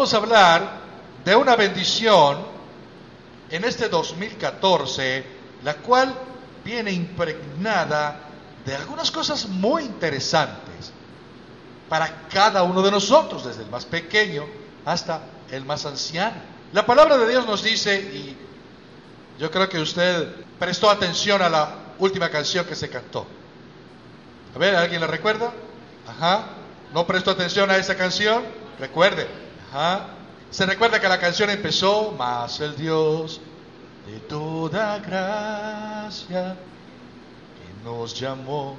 [0.00, 0.80] vamos a hablar
[1.26, 2.38] de una bendición
[3.50, 5.22] en este 2014,
[5.62, 6.14] la cual
[6.64, 8.18] viene impregnada
[8.64, 10.90] de algunas cosas muy interesantes
[11.86, 14.46] para cada uno de nosotros, desde el más pequeño
[14.86, 15.20] hasta
[15.50, 16.36] el más anciano.
[16.72, 18.34] La palabra de Dios nos dice, y
[19.38, 23.26] yo creo que usted prestó atención a la última canción que se cantó.
[24.54, 25.52] A ver, ¿alguien la recuerda?
[26.08, 26.46] Ajá.
[26.94, 28.42] ¿No prestó atención a esa canción?
[28.78, 29.49] Recuerde.
[30.50, 33.40] Se recuerda que la canción empezó, más el Dios
[34.04, 36.56] de toda gracia
[37.54, 38.76] que nos llamó.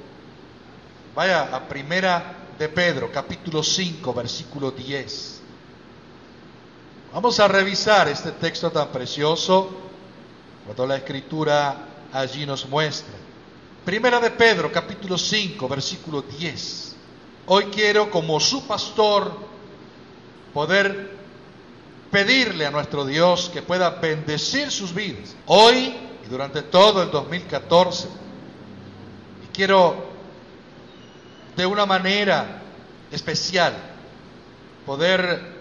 [1.14, 5.40] Vaya a primera de Pedro, capítulo 5, versículo 10.
[7.14, 9.70] Vamos a revisar este texto tan precioso,
[10.66, 13.14] cuando la escritura allí nos muestra.
[13.82, 16.96] Primera de Pedro, capítulo 5, versículo 10.
[17.46, 19.51] Hoy quiero, como su pastor,
[20.52, 21.10] poder
[22.10, 28.08] pedirle a nuestro Dios que pueda bendecir sus vidas, hoy y durante todo el 2014.
[29.44, 30.12] Y quiero
[31.56, 32.62] de una manera
[33.10, 33.74] especial
[34.84, 35.52] poder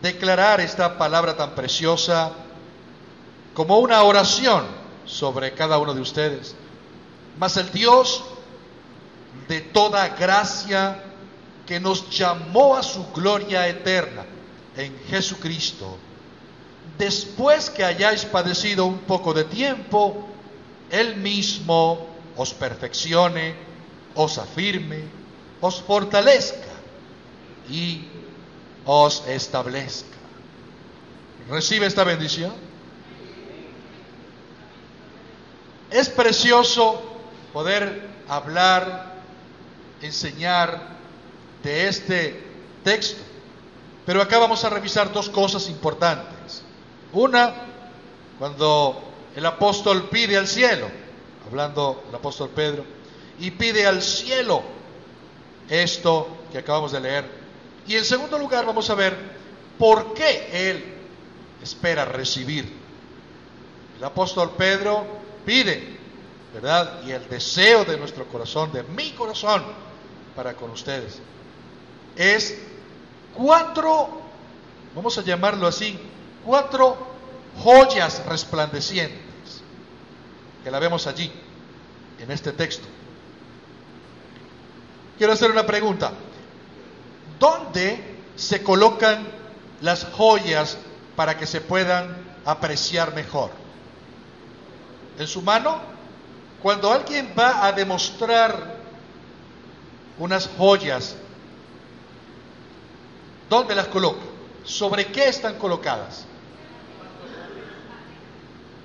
[0.00, 2.32] declarar esta palabra tan preciosa
[3.54, 4.64] como una oración
[5.04, 6.54] sobre cada uno de ustedes.
[7.38, 8.24] Mas el Dios
[9.48, 11.02] de toda gracia
[11.68, 14.24] que nos llamó a su gloria eterna
[14.74, 15.98] en Jesucristo,
[16.96, 20.26] después que hayáis padecido un poco de tiempo,
[20.90, 22.06] Él mismo
[22.38, 23.54] os perfeccione,
[24.14, 25.02] os afirme,
[25.60, 26.72] os fortalezca
[27.68, 28.08] y
[28.86, 30.16] os establezca.
[31.50, 32.54] ¿Recibe esta bendición?
[35.90, 37.02] Es precioso
[37.52, 39.16] poder hablar,
[40.00, 40.96] enseñar
[41.62, 42.42] de este
[42.84, 43.28] texto
[44.08, 46.62] pero acá vamos a revisar dos cosas importantes.
[47.12, 47.52] Una,
[48.38, 49.02] cuando
[49.36, 50.88] el apóstol pide al cielo,
[51.46, 52.86] hablando el apóstol Pedro,
[53.38, 54.62] y pide al cielo
[55.68, 57.26] esto que acabamos de leer.
[57.86, 59.14] Y en segundo lugar vamos a ver
[59.78, 60.84] por qué él
[61.62, 62.72] espera recibir.
[63.98, 65.04] El apóstol Pedro
[65.44, 65.98] pide,
[66.54, 67.02] ¿verdad?
[67.06, 69.64] Y el deseo de nuestro corazón, de mi corazón,
[70.34, 71.20] para con ustedes,
[72.18, 72.58] es
[73.34, 74.20] cuatro,
[74.94, 75.98] vamos a llamarlo así,
[76.44, 76.98] cuatro
[77.62, 79.62] joyas resplandecientes
[80.64, 81.32] que la vemos allí,
[82.18, 82.86] en este texto.
[85.16, 86.12] Quiero hacer una pregunta.
[87.38, 89.26] ¿Dónde se colocan
[89.80, 90.76] las joyas
[91.14, 93.50] para que se puedan apreciar mejor?
[95.18, 95.80] ¿En su mano?
[96.62, 98.78] Cuando alguien va a demostrar
[100.18, 101.14] unas joyas
[103.48, 104.20] ¿Dónde las coloca?
[104.64, 106.26] ¿Sobre qué están colocadas?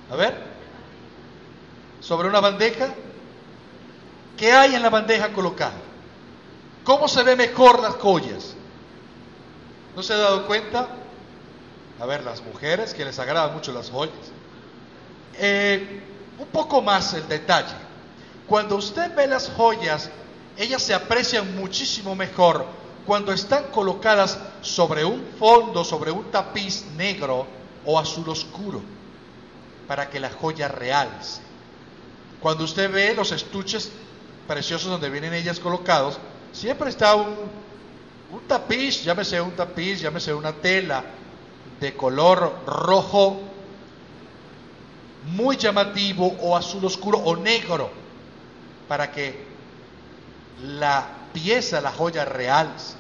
[0.10, 0.38] A ver.
[2.00, 2.94] ¿Sobre una bandeja?
[4.38, 5.74] ¿Qué hay en la bandeja colocada?
[6.84, 8.56] ¿Cómo se ve mejor las joyas?
[9.96, 10.88] ¿No se ha dado cuenta?
[12.00, 14.16] A ver, las mujeres que les agradan mucho las joyas.
[15.36, 16.02] Eh,
[16.40, 17.76] un poco más el detalle.
[18.48, 20.10] Cuando usted ve las joyas,
[20.58, 22.66] ellas se aprecian muchísimo mejor
[23.06, 27.46] cuando están colocadas sobre un fondo, sobre un tapiz negro
[27.86, 28.82] o azul oscuro,
[29.88, 31.42] para que la joya realce.
[32.40, 33.92] Cuando usted ve los estuches
[34.48, 36.18] preciosos donde vienen ellas colocados,
[36.52, 37.36] siempre está un,
[38.32, 41.04] un tapiz, llámese un tapiz, llámese una tela
[41.80, 43.42] de color rojo
[45.26, 47.90] muy llamativo o azul oscuro o negro,
[48.88, 49.46] para que
[50.64, 52.96] la pieza, la joya realce.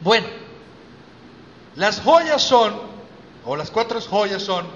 [0.00, 0.26] Bueno,
[1.76, 2.74] las joyas son,
[3.44, 4.66] o las cuatro joyas son,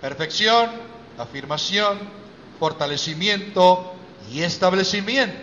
[0.00, 0.70] perfección,
[1.18, 1.98] afirmación,
[2.58, 3.94] fortalecimiento
[4.30, 5.36] y establecimiento.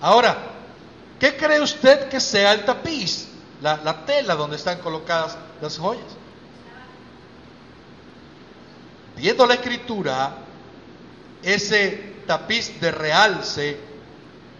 [0.00, 0.36] Ahora,
[1.18, 3.28] ¿qué cree usted que sea el tapiz?
[3.60, 6.04] La, la tela donde están colocadas las joyas.
[9.16, 10.36] Viendo la escritura,
[11.42, 13.80] ese tapiz de realce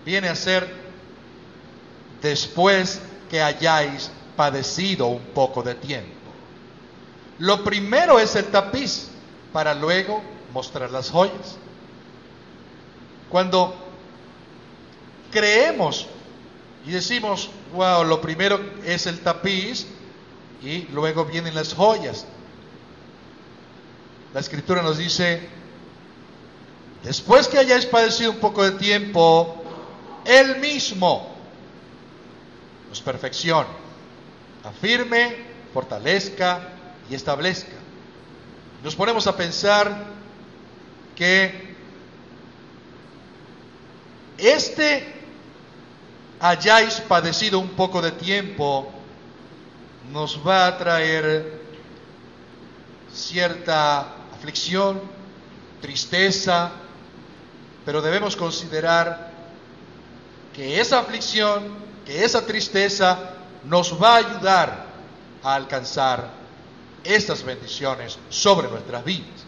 [0.05, 0.67] viene a ser
[2.20, 3.00] después
[3.31, 6.09] que hayáis padecido un poco de tiempo.
[7.38, 9.09] Lo primero es el tapiz
[9.53, 10.23] para luego
[10.53, 11.56] mostrar las joyas.
[13.29, 13.76] Cuando
[15.31, 16.06] creemos
[16.87, 19.87] y decimos, wow, lo primero es el tapiz
[20.62, 22.25] y luego vienen las joyas.
[24.32, 25.58] La escritura nos dice,
[27.03, 29.62] después que hayáis padecido un poco de tiempo,
[30.25, 31.35] Él mismo
[32.89, 33.69] nos perfeccione,
[34.65, 35.37] afirme,
[35.73, 36.61] fortalezca
[37.11, 37.77] y establezca.
[38.83, 40.06] Nos ponemos a pensar
[41.17, 41.77] que
[44.39, 45.15] este
[46.41, 48.89] hayáis padecido un poco de tiempo
[50.12, 51.61] nos va a traer
[53.12, 55.00] cierta aflicción,
[55.81, 56.71] tristeza,
[57.88, 59.31] pero debemos considerar
[60.55, 61.75] que esa aflicción,
[62.05, 63.19] que esa tristeza
[63.64, 64.85] nos va a ayudar
[65.43, 66.29] a alcanzar
[67.02, 69.43] estas bendiciones sobre nuestras vidas.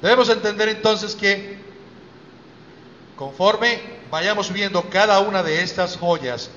[0.00, 1.58] Debemos entender entonces que
[3.16, 3.80] conforme
[4.12, 6.48] vayamos viendo cada una de estas joyas,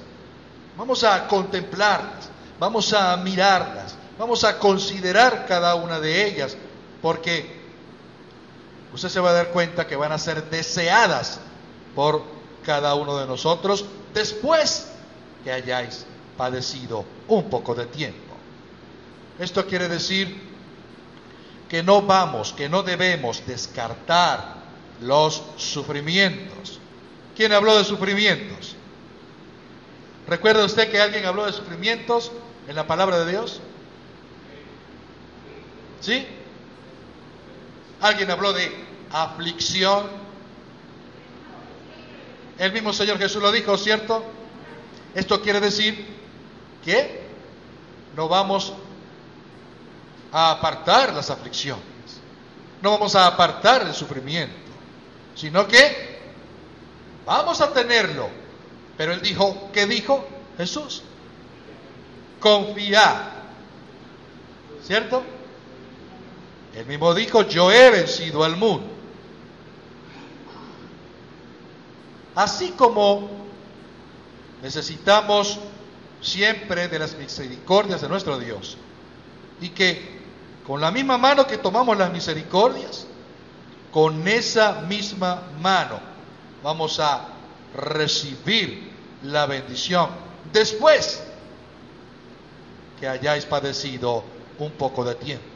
[0.78, 2.30] vamos a contemplarlas,
[2.60, 6.56] vamos a mirarlas, vamos a considerar cada una de ellas,
[7.02, 7.59] porque
[8.94, 11.40] usted se va a dar cuenta que van a ser deseadas
[11.96, 12.24] por
[12.66, 14.88] cada uno de nosotros después
[15.44, 16.06] que hayáis
[16.38, 18.36] padecido un poco de tiempo.
[19.40, 20.50] Esto quiere decir
[21.70, 24.56] que no vamos, que no debemos descartar
[25.02, 26.80] los sufrimientos.
[27.36, 28.76] ¿Quién habló de sufrimientos?
[30.28, 32.32] ¿Recuerda usted que alguien habló de sufrimientos
[32.68, 33.62] en la palabra de Dios?
[36.02, 36.28] ¿Sí?
[38.02, 38.72] Alguien habló de
[39.12, 40.08] aflicción.
[42.58, 44.24] El mismo Señor Jesús lo dijo, ¿cierto?
[45.16, 46.06] Esto quiere decir
[46.84, 47.22] que
[48.16, 48.74] no vamos
[50.32, 51.84] a apartar las aflicciones,
[52.82, 54.56] no vamos a apartar el sufrimiento,
[55.36, 56.20] sino que
[57.26, 58.30] vamos a tenerlo.
[58.98, 61.04] Pero él dijo, ¿qué dijo Jesús?
[62.40, 63.40] Confiar.
[64.84, 65.24] ¿Cierto?
[66.80, 68.88] Él mismo dijo, yo he vencido al mundo.
[72.36, 73.30] Así como
[74.64, 75.60] necesitamos
[76.22, 78.78] siempre de las misericordias de nuestro Dios
[79.60, 80.22] y que
[80.66, 83.08] con la misma mano que tomamos las misericordias,
[83.92, 86.00] con esa misma mano
[86.64, 87.28] vamos a
[87.76, 88.90] recibir
[89.24, 90.12] la bendición
[90.54, 91.22] después
[93.02, 94.24] que hayáis padecido
[94.60, 95.49] un poco de tiempo.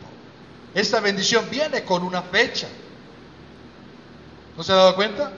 [0.74, 2.68] Esta bendición viene con una fecha.
[4.58, 5.32] ¿No se ha dado cuenta?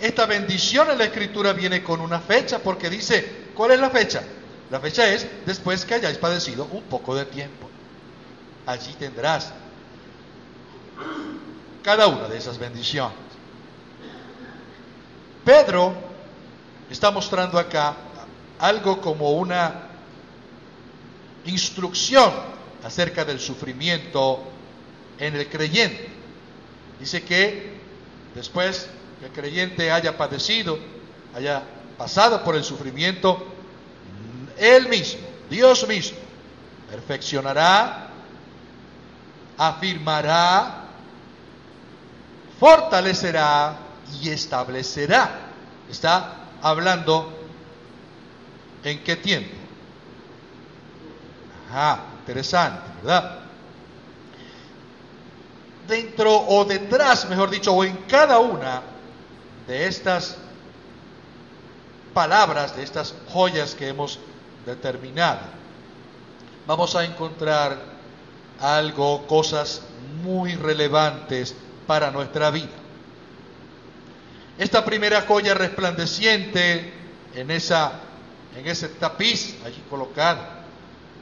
[0.00, 4.22] Esta bendición en la escritura viene con una fecha porque dice, ¿cuál es la fecha?
[4.70, 7.68] La fecha es después que hayáis padecido un poco de tiempo.
[8.66, 9.52] Allí tendrás
[11.82, 13.16] cada una de esas bendiciones.
[15.44, 15.94] Pedro
[16.90, 17.96] está mostrando acá
[18.58, 19.88] algo como una
[21.44, 22.51] instrucción
[22.84, 24.42] acerca del sufrimiento
[25.18, 26.08] en el creyente.
[26.98, 27.72] Dice que
[28.34, 28.88] después
[29.20, 30.78] que el creyente haya padecido,
[31.34, 31.62] haya
[31.96, 33.46] pasado por el sufrimiento,
[34.58, 36.18] él mismo, Dios mismo,
[36.90, 38.10] perfeccionará,
[39.56, 40.84] afirmará,
[42.58, 43.76] fortalecerá
[44.20, 45.48] y establecerá.
[45.90, 47.32] Está hablando
[48.84, 49.56] en qué tiempo.
[51.70, 53.40] Ajá, interesante, ¿verdad?
[55.88, 58.82] Dentro o detrás, mejor dicho, o en cada una
[59.66, 60.36] de estas
[62.14, 64.20] palabras, de estas joyas que hemos
[64.64, 65.40] determinado,
[66.66, 67.76] vamos a encontrar
[68.60, 69.82] algo, cosas
[70.22, 71.54] muy relevantes
[71.86, 72.70] para nuestra vida.
[74.58, 76.92] Esta primera joya resplandeciente
[77.34, 77.92] en, esa,
[78.56, 80.62] en ese tapiz allí colocado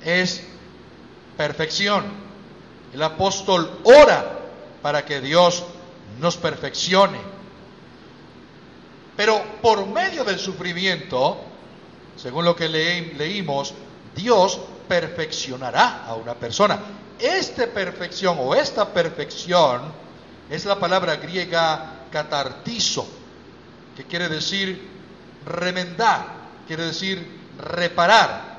[0.05, 0.43] es
[1.41, 2.05] perfección.
[2.93, 4.41] El apóstol ora
[4.83, 5.65] para que Dios
[6.19, 7.19] nos perfeccione.
[9.17, 11.39] Pero por medio del sufrimiento,
[12.15, 13.73] según lo que leímos,
[14.15, 16.79] Dios perfeccionará a una persona.
[17.19, 19.81] Esta perfección o esta perfección
[20.51, 23.09] es la palabra griega catartizo,
[23.97, 24.91] que quiere decir
[25.47, 26.27] remendar,
[26.67, 28.59] quiere decir reparar,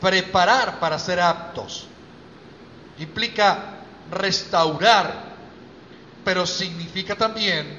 [0.00, 1.86] preparar para ser aptos.
[2.98, 5.36] Implica restaurar,
[6.24, 7.78] pero significa también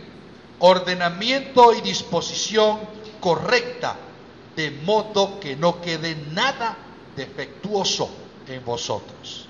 [0.59, 2.79] ordenamiento y disposición
[3.19, 3.95] correcta
[4.55, 6.77] de modo que no quede nada
[7.15, 8.09] defectuoso
[8.47, 9.47] en vosotros.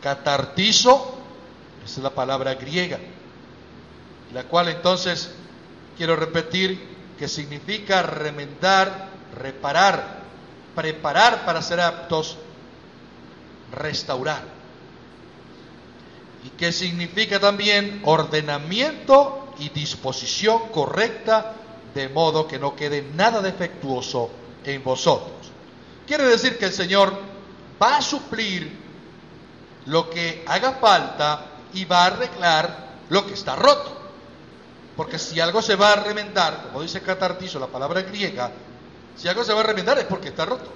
[0.00, 1.18] Catartizo,
[1.84, 2.98] esa es la palabra griega,
[4.32, 5.30] la cual entonces
[5.96, 10.22] quiero repetir que significa remendar, reparar,
[10.74, 12.38] preparar para ser aptos,
[13.72, 14.42] restaurar.
[16.44, 21.54] Y que significa también ordenamiento y disposición correcta
[21.94, 24.30] de modo que no quede nada defectuoso
[24.64, 25.50] en vosotros.
[26.06, 27.16] Quiere decir que el Señor
[27.80, 28.84] va a suplir
[29.86, 34.00] lo que haga falta y va a arreglar lo que está roto.
[34.96, 38.50] Porque si algo se va a remendar, como dice catartizo, la palabra griega,
[39.16, 40.70] si algo se va a remendar es porque está roto.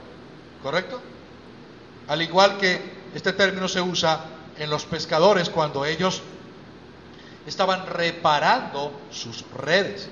[0.63, 1.01] ¿Correcto?
[2.09, 2.81] Al igual que
[3.15, 4.25] este término se usa
[4.57, 6.23] en los pescadores cuando ellos
[7.47, 10.09] estaban reparando sus redes.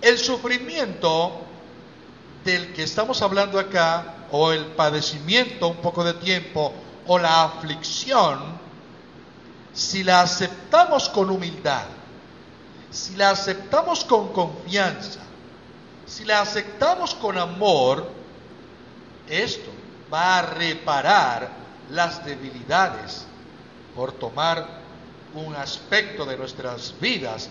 [0.00, 1.40] El sufrimiento
[2.44, 6.72] del que estamos hablando acá, o el padecimiento un poco de tiempo,
[7.06, 8.40] o la aflicción,
[9.72, 11.84] si la aceptamos con humildad,
[12.90, 15.20] si la aceptamos con confianza,
[16.06, 18.10] si la aceptamos con amor,
[19.28, 19.70] esto
[20.12, 21.48] va a reparar
[21.90, 23.26] las debilidades,
[23.94, 24.66] por tomar
[25.34, 27.50] un aspecto de nuestras vidas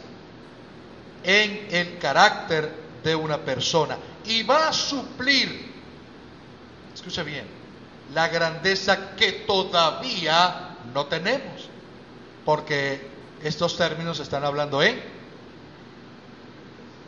[1.23, 2.71] en el carácter
[3.03, 5.71] de una persona y va a suplir,
[6.93, 7.45] escucha bien,
[8.13, 11.69] la grandeza que todavía no tenemos,
[12.45, 13.07] porque
[13.43, 15.01] estos términos están hablando en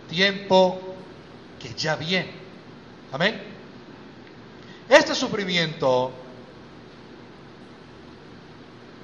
[0.10, 0.80] tiempo
[1.60, 2.32] que ya viene.
[3.12, 3.53] Amén.
[4.94, 6.12] Este sufrimiento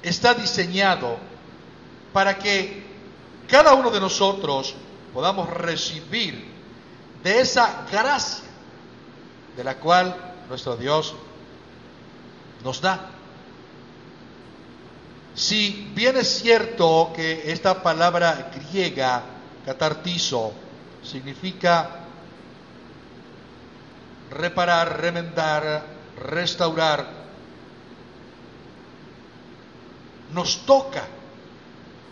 [0.00, 1.16] está diseñado
[2.12, 2.84] para que
[3.48, 4.76] cada uno de nosotros
[5.12, 6.48] podamos recibir
[7.24, 8.44] de esa gracia
[9.56, 10.14] de la cual
[10.48, 11.12] nuestro Dios
[12.62, 13.10] nos da.
[15.34, 19.24] Si bien es cierto que esta palabra griega,
[19.66, 20.52] catartizo,
[21.02, 21.99] significa
[24.30, 25.84] reparar, remendar,
[26.16, 27.06] restaurar,
[30.32, 31.04] nos toca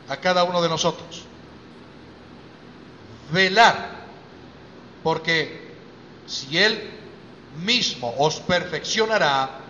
[0.08, 1.28] a cada uno de nosotros
[3.30, 3.90] velar,
[5.02, 5.68] porque
[6.26, 6.90] si Él
[7.56, 9.60] mismo os perfeccionará,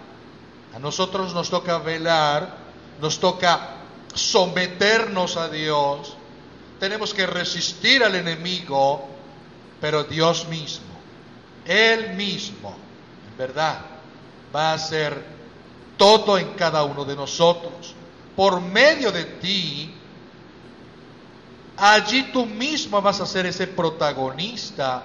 [0.74, 2.56] a nosotros nos toca velar,
[3.00, 3.76] nos toca
[4.14, 6.14] someternos a Dios,
[6.80, 9.08] tenemos que resistir al enemigo,
[9.80, 10.86] pero Dios mismo,
[11.68, 12.74] Él mismo,
[13.30, 13.80] en verdad,
[14.54, 15.22] va a hacer
[15.98, 17.94] todo en cada uno de nosotros.
[18.34, 19.92] Por medio de ti,
[21.76, 25.02] allí tú mismo vas a ser ese protagonista,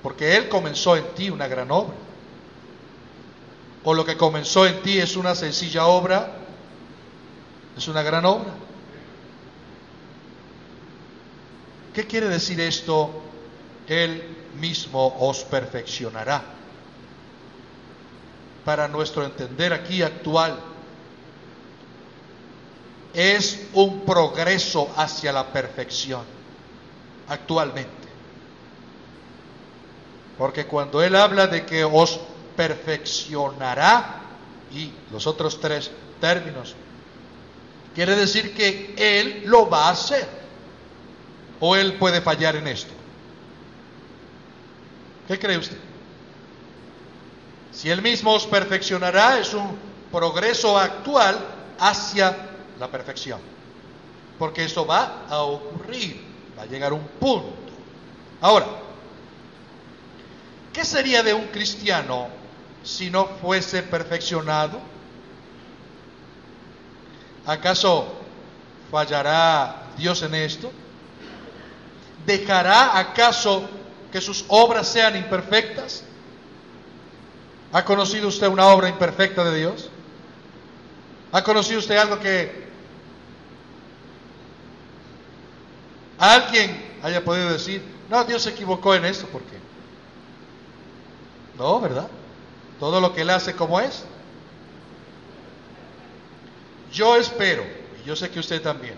[0.00, 1.96] porque Él comenzó en ti una gran obra.
[3.82, 6.36] O lo que comenzó en ti es una sencilla obra,
[7.76, 8.54] es una gran obra.
[11.92, 13.10] ¿Qué quiere decir esto?
[13.88, 16.42] Él mismo os perfeccionará.
[18.64, 20.58] Para nuestro entender aquí actual,
[23.12, 26.22] es un progreso hacia la perfección
[27.28, 28.08] actualmente.
[30.36, 32.18] Porque cuando Él habla de que os
[32.56, 34.20] perfeccionará,
[34.72, 36.74] y los otros tres términos,
[37.94, 40.28] quiere decir que Él lo va a hacer.
[41.60, 42.92] ¿O Él puede fallar en esto?
[45.26, 45.78] ¿Qué cree usted?
[47.72, 49.76] Si Él mismo os perfeccionará, es un
[50.12, 51.36] progreso actual
[51.78, 52.36] hacia
[52.78, 53.40] la perfección.
[54.38, 56.22] Porque eso va a ocurrir,
[56.56, 57.56] va a llegar un punto.
[58.40, 58.66] Ahora,
[60.72, 62.28] ¿qué sería de un cristiano
[62.82, 64.78] si no fuese perfeccionado?
[67.46, 68.06] ¿Acaso
[68.90, 70.70] fallará Dios en esto?
[72.24, 73.68] ¿Dejará acaso
[74.14, 76.04] que sus obras sean imperfectas?
[77.72, 79.90] ¿Ha conocido usted una obra imperfecta de Dios?
[81.32, 82.64] ¿Ha conocido usted algo que
[86.16, 89.58] alguien haya podido decir, no, Dios se equivocó en eso, ¿por qué?
[91.58, 92.06] No, ¿verdad?
[92.78, 94.04] Todo lo que Él hace como es.
[96.92, 97.64] Yo espero,
[98.00, 98.94] y yo sé que usted también,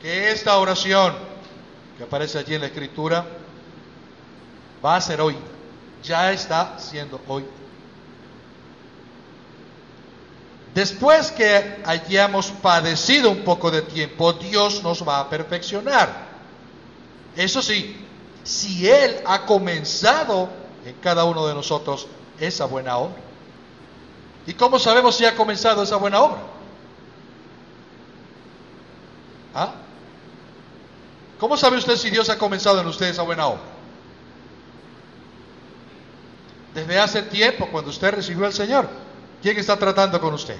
[0.00, 1.14] que esta oración
[1.96, 3.24] que aparece allí en la escritura
[4.84, 5.36] va a ser hoy,
[6.02, 7.44] ya está siendo hoy.
[10.74, 16.32] Después que hayamos padecido un poco de tiempo, Dios nos va a perfeccionar.
[17.36, 17.96] Eso sí,
[18.42, 20.48] si Él ha comenzado
[20.84, 22.06] en cada uno de nosotros
[22.40, 23.16] esa buena obra.
[24.46, 26.40] ¿Y cómo sabemos si ha comenzado esa buena obra?
[29.54, 29.74] ¿Ah?
[31.38, 33.71] ¿Cómo sabe usted si Dios ha comenzado en usted esa buena obra?
[36.74, 38.88] Desde hace tiempo, cuando usted recibió al Señor.
[39.42, 40.56] ¿Quién está tratando con usted?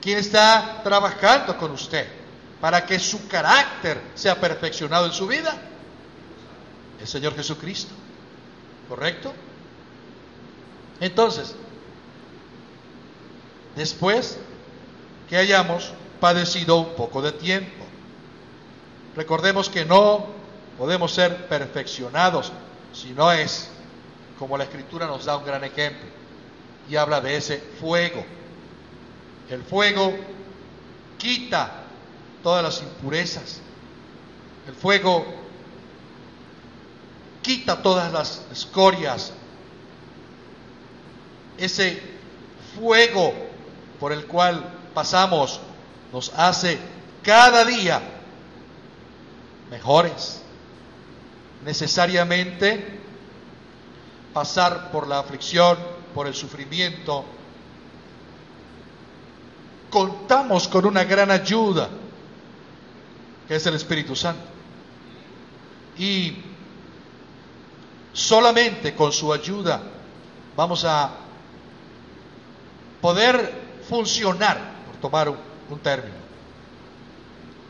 [0.00, 2.06] ¿Quién está trabajando con usted?
[2.60, 5.56] para que su carácter sea perfeccionado en su vida?
[7.00, 7.94] El Señor Jesucristo.
[8.88, 9.32] ¿Correcto?
[11.00, 11.54] Entonces,
[13.74, 14.38] después
[15.28, 17.84] que hayamos padecido un poco de tiempo,
[19.14, 20.26] recordemos que no
[20.78, 22.52] podemos ser perfeccionados
[22.92, 23.68] si no es
[24.38, 26.06] como la Escritura nos da un gran ejemplo
[26.88, 28.24] y habla de ese fuego.
[29.50, 30.12] El fuego
[31.18, 31.84] quita
[32.42, 33.60] todas las impurezas.
[34.68, 35.24] El fuego
[37.42, 39.32] quita todas las escorias.
[41.58, 42.02] Ese
[42.78, 43.32] fuego
[43.98, 45.60] por el cual pasamos
[46.12, 46.78] nos hace
[47.22, 48.00] cada día
[49.70, 50.42] mejores.
[51.64, 53.05] Necesariamente
[54.36, 55.78] pasar por la aflicción,
[56.14, 57.24] por el sufrimiento,
[59.88, 61.88] contamos con una gran ayuda,
[63.48, 64.42] que es el Espíritu Santo.
[65.96, 66.36] Y
[68.12, 69.80] solamente con su ayuda
[70.54, 71.12] vamos a
[73.00, 73.54] poder
[73.88, 75.38] funcionar, por tomar un,
[75.70, 76.14] un término,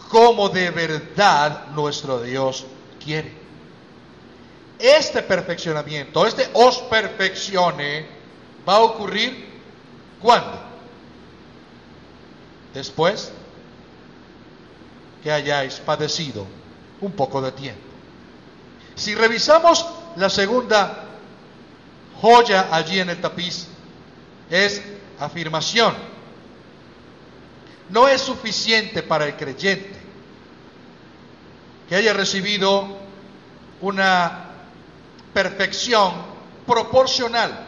[0.08, 2.66] como de verdad nuestro Dios
[3.04, 3.45] quiere.
[4.78, 8.06] Este perfeccionamiento, este os perfeccione,
[8.68, 9.46] va a ocurrir
[10.20, 10.58] ¿cuándo?
[12.74, 13.32] Después
[15.22, 16.46] que hayáis padecido
[17.00, 17.80] un poco de tiempo.
[18.94, 21.04] Si revisamos la segunda
[22.20, 23.66] joya allí en el tapiz,
[24.50, 24.82] es
[25.18, 25.94] afirmación.
[27.90, 29.96] No es suficiente para el creyente
[31.88, 32.98] que haya recibido
[33.80, 34.45] una
[35.36, 36.14] perfección
[36.66, 37.66] proporcional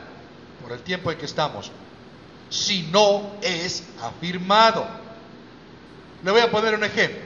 [0.63, 1.71] por el tiempo en que estamos,
[2.49, 4.87] si no es afirmado.
[6.25, 7.21] Le voy a poner un ejemplo.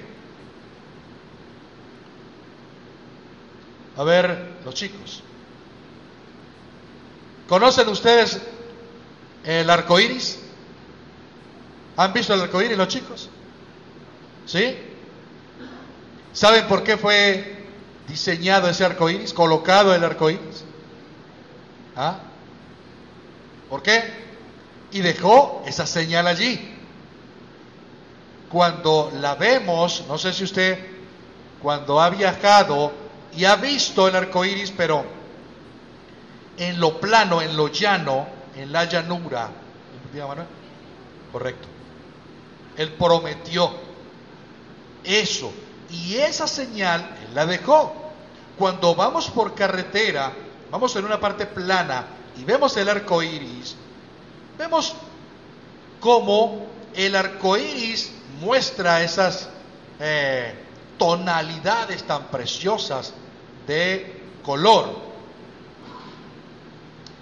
[3.96, 5.22] A ver, los chicos.
[7.48, 8.40] ¿Conocen ustedes
[9.44, 10.40] el arco iris?
[11.98, 13.30] ¿Han visto el arco iris los chicos?
[14.46, 14.76] ¿Sí?
[16.32, 17.61] ¿Saben por qué fue
[18.08, 20.64] diseñado ese arco iris, colocado el arco iris.
[21.96, 22.18] ¿Ah?
[23.68, 24.02] ¿Por qué?
[24.92, 26.68] Y dejó esa señal allí.
[28.50, 30.78] Cuando la vemos, no sé si usted,
[31.62, 32.92] cuando ha viajado
[33.34, 35.04] y ha visto el arco iris, pero
[36.58, 39.48] en lo plano, en lo llano, en la llanura,
[41.32, 41.68] Correcto.
[42.76, 43.72] Él prometió
[45.04, 45.52] eso
[45.92, 47.94] y esa señal Él la dejó.
[48.58, 50.32] Cuando vamos por carretera,
[50.70, 53.76] vamos en una parte plana y vemos el arco iris,
[54.58, 54.94] vemos
[56.00, 59.48] cómo el arco iris muestra esas
[60.00, 60.54] eh,
[60.98, 63.12] tonalidades tan preciosas
[63.66, 65.12] de color.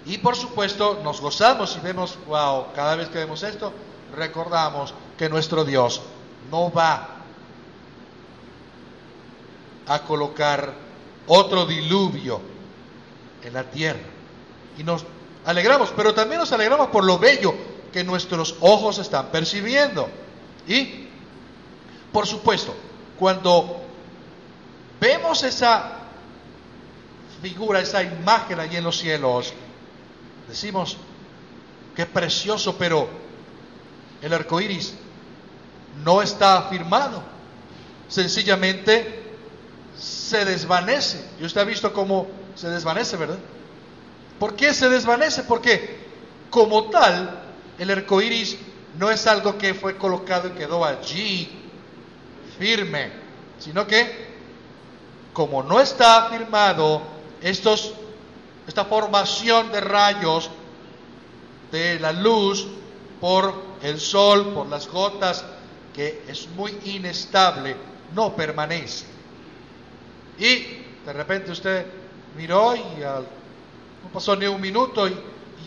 [0.05, 3.71] Y por supuesto nos gozamos y vemos, wow, cada vez que vemos esto,
[4.15, 6.01] recordamos que nuestro Dios
[6.49, 7.20] no va
[9.93, 10.73] a colocar
[11.27, 12.39] otro diluvio
[13.43, 13.99] en la tierra.
[14.77, 15.05] Y nos
[15.45, 17.53] alegramos, pero también nos alegramos por lo bello
[17.91, 20.07] que nuestros ojos están percibiendo.
[20.65, 21.07] Y,
[22.13, 22.73] por supuesto,
[23.19, 23.81] cuando
[24.99, 25.99] vemos esa
[27.41, 29.53] figura, esa imagen allí en los cielos,
[30.47, 30.95] decimos,
[31.95, 33.09] qué precioso, pero
[34.21, 34.93] el arco iris
[36.05, 37.21] no está afirmado.
[38.07, 39.20] Sencillamente
[40.01, 41.23] se desvanece.
[41.39, 43.37] Y usted ha visto cómo se desvanece, ¿verdad?
[44.39, 45.43] ¿Por qué se desvanece?
[45.43, 45.99] Porque
[46.49, 47.43] como tal,
[47.77, 48.57] el arco iris
[48.97, 51.49] no es algo que fue colocado y quedó allí
[52.57, 53.11] firme,
[53.59, 54.31] sino que
[55.33, 57.01] como no está firmado,
[57.41, 57.93] estos,
[58.67, 60.49] esta formación de rayos
[61.71, 62.67] de la luz
[63.21, 65.45] por el sol, por las gotas,
[65.93, 67.75] que es muy inestable,
[68.13, 69.10] no permanece.
[70.41, 70.65] Y
[71.05, 71.85] de repente usted
[72.35, 75.15] miró y no pasó ni un minuto y,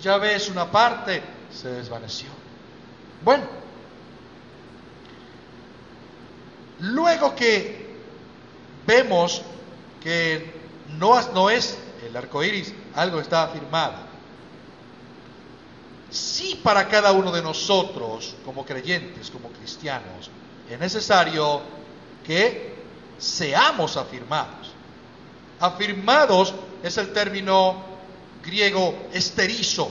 [0.02, 2.28] ya ves una parte, se desvaneció.
[3.22, 3.44] Bueno,
[6.80, 7.86] luego que
[8.84, 9.42] vemos
[10.02, 10.52] que
[10.98, 13.94] no, no es el arco iris, algo está afirmado.
[16.10, 20.30] Sí, para cada uno de nosotros, como creyentes, como cristianos,
[20.68, 21.62] es necesario
[22.26, 22.73] que
[23.18, 24.72] seamos afirmados.
[25.60, 27.76] Afirmados es el término
[28.44, 29.90] griego esterizo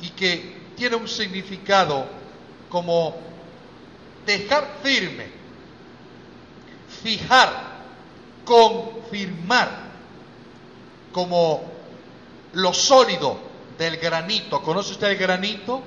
[0.00, 2.06] y que tiene un significado
[2.68, 3.14] como
[4.26, 5.28] dejar firme,
[7.02, 7.76] fijar,
[8.44, 9.86] confirmar
[11.12, 11.62] como
[12.52, 13.38] lo sólido
[13.78, 14.62] del granito.
[14.62, 15.82] ¿Conoce usted el granito?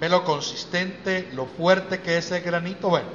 [0.00, 2.88] ¿Ve lo consistente, lo fuerte que es el granito?
[2.88, 3.08] Bueno,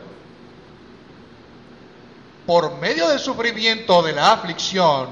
[2.46, 5.08] por medio del sufrimiento, de la aflicción,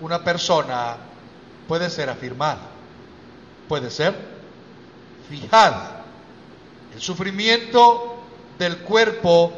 [0.00, 0.96] una persona
[1.66, 2.60] puede ser afirmada,
[3.68, 4.14] puede ser
[5.28, 6.04] fijada.
[6.94, 8.16] El sufrimiento
[8.58, 9.52] del cuerpo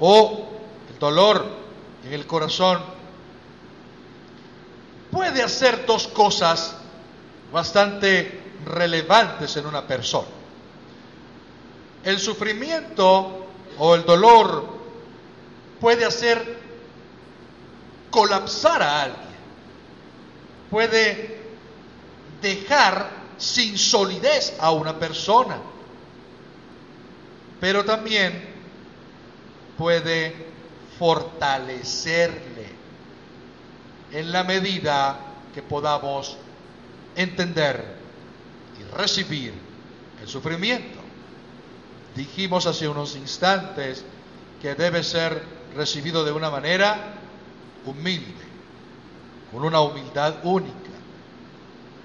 [0.00, 0.48] o
[0.90, 1.46] el dolor
[2.04, 2.80] en el corazón
[5.10, 6.76] puede hacer dos cosas
[7.52, 10.28] bastante relevantes en una persona.
[12.04, 13.46] El sufrimiento
[13.78, 14.79] o el dolor
[15.80, 16.58] puede hacer
[18.10, 19.28] colapsar a alguien,
[20.70, 21.40] puede
[22.42, 25.58] dejar sin solidez a una persona,
[27.60, 28.48] pero también
[29.78, 30.50] puede
[30.98, 32.66] fortalecerle
[34.12, 35.18] en la medida
[35.54, 36.36] que podamos
[37.16, 37.96] entender
[38.78, 39.54] y recibir
[40.20, 40.98] el sufrimiento.
[42.14, 44.04] Dijimos hace unos instantes
[44.60, 47.14] que debe ser recibido de una manera
[47.86, 48.44] humilde,
[49.52, 50.90] con una humildad única,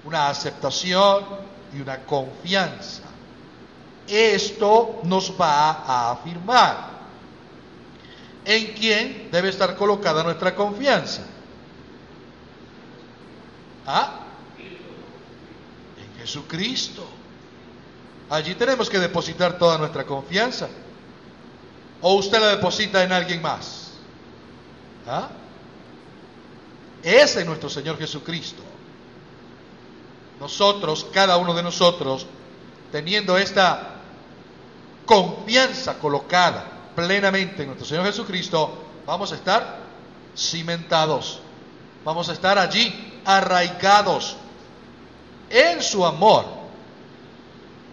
[0.04, 1.24] una aceptación
[1.74, 3.02] y una confianza.
[4.06, 6.96] Esto nos va a afirmar
[8.44, 11.22] en quién debe estar colocada nuestra confianza
[13.86, 14.20] ¿Ah?
[14.58, 17.06] En Jesucristo.
[18.28, 20.68] Allí tenemos que depositar toda nuestra confianza.
[22.00, 23.92] ¿O usted la deposita en alguien más?
[25.06, 25.28] ¿Ah?
[27.02, 28.62] Es en nuestro Señor Jesucristo.
[30.40, 32.26] Nosotros, cada uno de nosotros,
[32.92, 33.94] teniendo esta
[35.06, 38.72] confianza colocada plenamente en nuestro Señor Jesucristo,
[39.06, 39.78] vamos a estar
[40.36, 41.40] cimentados.
[42.04, 44.36] Vamos a estar allí arraigados
[45.50, 46.44] en su amor.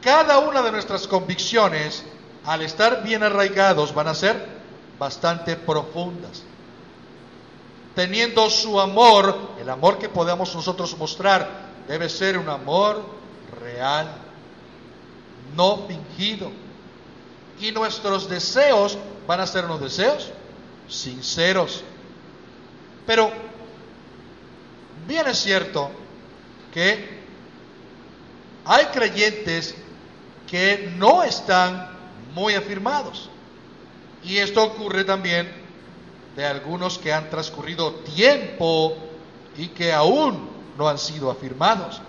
[0.01, 2.03] Cada una de nuestras convicciones,
[2.45, 4.45] al estar bien arraigados, van a ser
[4.99, 6.43] bastante profundas.
[7.95, 11.49] Teniendo su amor, el amor que podamos nosotros mostrar,
[11.87, 13.03] debe ser un amor
[13.61, 14.07] real,
[15.55, 16.51] no fingido.
[17.59, 20.31] Y nuestros deseos van a ser unos deseos
[20.87, 21.83] sinceros.
[23.05, 23.31] Pero
[25.07, 25.91] Bien es cierto
[26.73, 27.23] que
[28.65, 29.75] hay creyentes
[30.49, 31.92] que no están
[32.33, 33.29] muy afirmados.
[34.23, 35.51] Y esto ocurre también
[36.35, 38.95] de algunos que han transcurrido tiempo
[39.57, 42.01] y que aún no han sido afirmados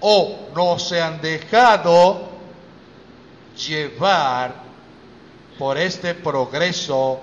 [0.00, 2.28] o no se han dejado
[3.66, 4.54] llevar
[5.58, 7.20] por este progreso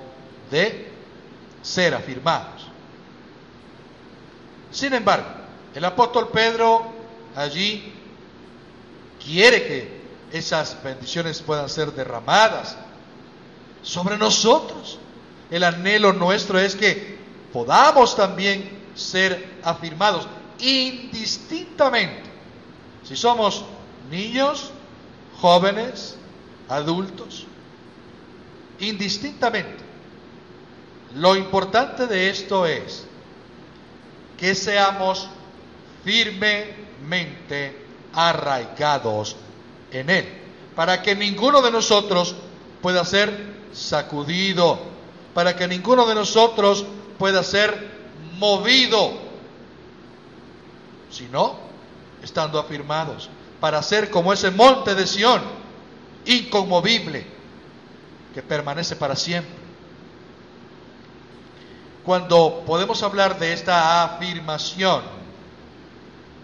[0.49, 0.89] de
[1.61, 2.67] ser afirmados.
[4.71, 5.27] Sin embargo,
[5.75, 6.85] el apóstol Pedro
[7.35, 7.93] allí
[9.23, 10.00] quiere que
[10.31, 12.77] esas bendiciones puedan ser derramadas
[13.83, 14.99] sobre nosotros.
[15.49, 17.17] El anhelo nuestro es que
[17.51, 20.27] podamos también ser afirmados
[20.59, 22.29] indistintamente.
[23.03, 23.65] Si somos
[24.09, 24.71] niños,
[25.39, 26.15] jóvenes,
[26.69, 27.45] adultos,
[28.79, 29.83] indistintamente.
[31.15, 33.05] Lo importante de esto es
[34.37, 35.27] que seamos
[36.05, 39.35] firmemente arraigados
[39.91, 40.27] en Él,
[40.75, 42.35] para que ninguno de nosotros
[42.81, 43.31] pueda ser
[43.73, 44.79] sacudido,
[45.33, 46.85] para que ninguno de nosotros
[47.17, 47.89] pueda ser
[48.37, 49.13] movido,
[51.09, 51.55] sino
[52.23, 55.41] estando afirmados, para ser como ese monte de Sión,
[56.25, 57.25] inconmovible,
[58.33, 59.61] que permanece para siempre.
[62.03, 65.03] Cuando podemos hablar de esta afirmación,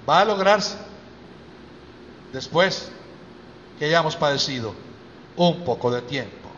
[0.07, 0.77] va a lograrse
[2.31, 2.91] después
[3.77, 4.73] que hayamos padecido
[5.35, 6.49] un poco de tiempo.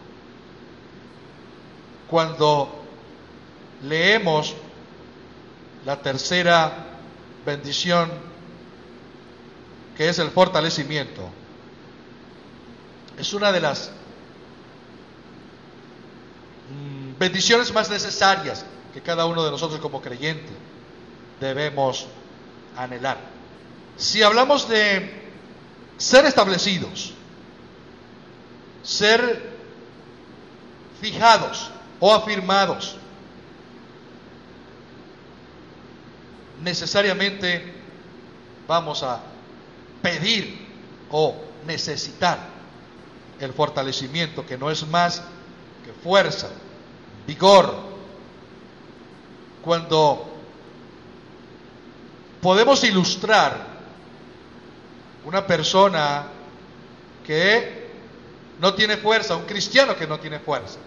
[2.10, 2.70] Cuando
[3.84, 4.56] leemos
[5.86, 6.88] la tercera
[7.46, 8.10] bendición,
[9.96, 11.30] que es el fortalecimiento,
[13.18, 13.92] es una de las
[16.72, 20.52] mm, bendiciones más necesarias que cada uno de nosotros como creyente
[21.40, 22.08] debemos
[22.76, 23.18] anhelar.
[23.98, 25.19] Si hablamos de
[26.00, 27.14] ser establecidos,
[28.82, 29.52] ser
[31.00, 32.96] fijados o afirmados,
[36.64, 37.74] necesariamente
[38.68, 39.22] vamos a
[40.02, 40.68] pedir
[41.12, 41.36] o
[41.68, 42.40] necesitar
[43.40, 45.22] el fortalecimiento que no es más
[45.86, 46.50] que fuerza,
[47.28, 47.76] vigor,
[49.62, 50.30] cuando
[52.42, 53.69] podemos ilustrar
[55.26, 56.28] una persona
[57.26, 57.90] que
[58.60, 60.80] no tiene fuerza, un cristiano que no tiene fuerza.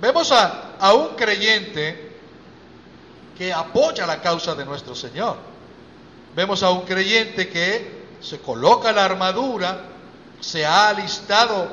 [0.00, 2.16] Vemos a, a un creyente
[3.36, 5.36] que apoya la causa de nuestro Señor.
[6.34, 9.82] Vemos a un creyente que se coloca la armadura,
[10.40, 11.68] se ha alistado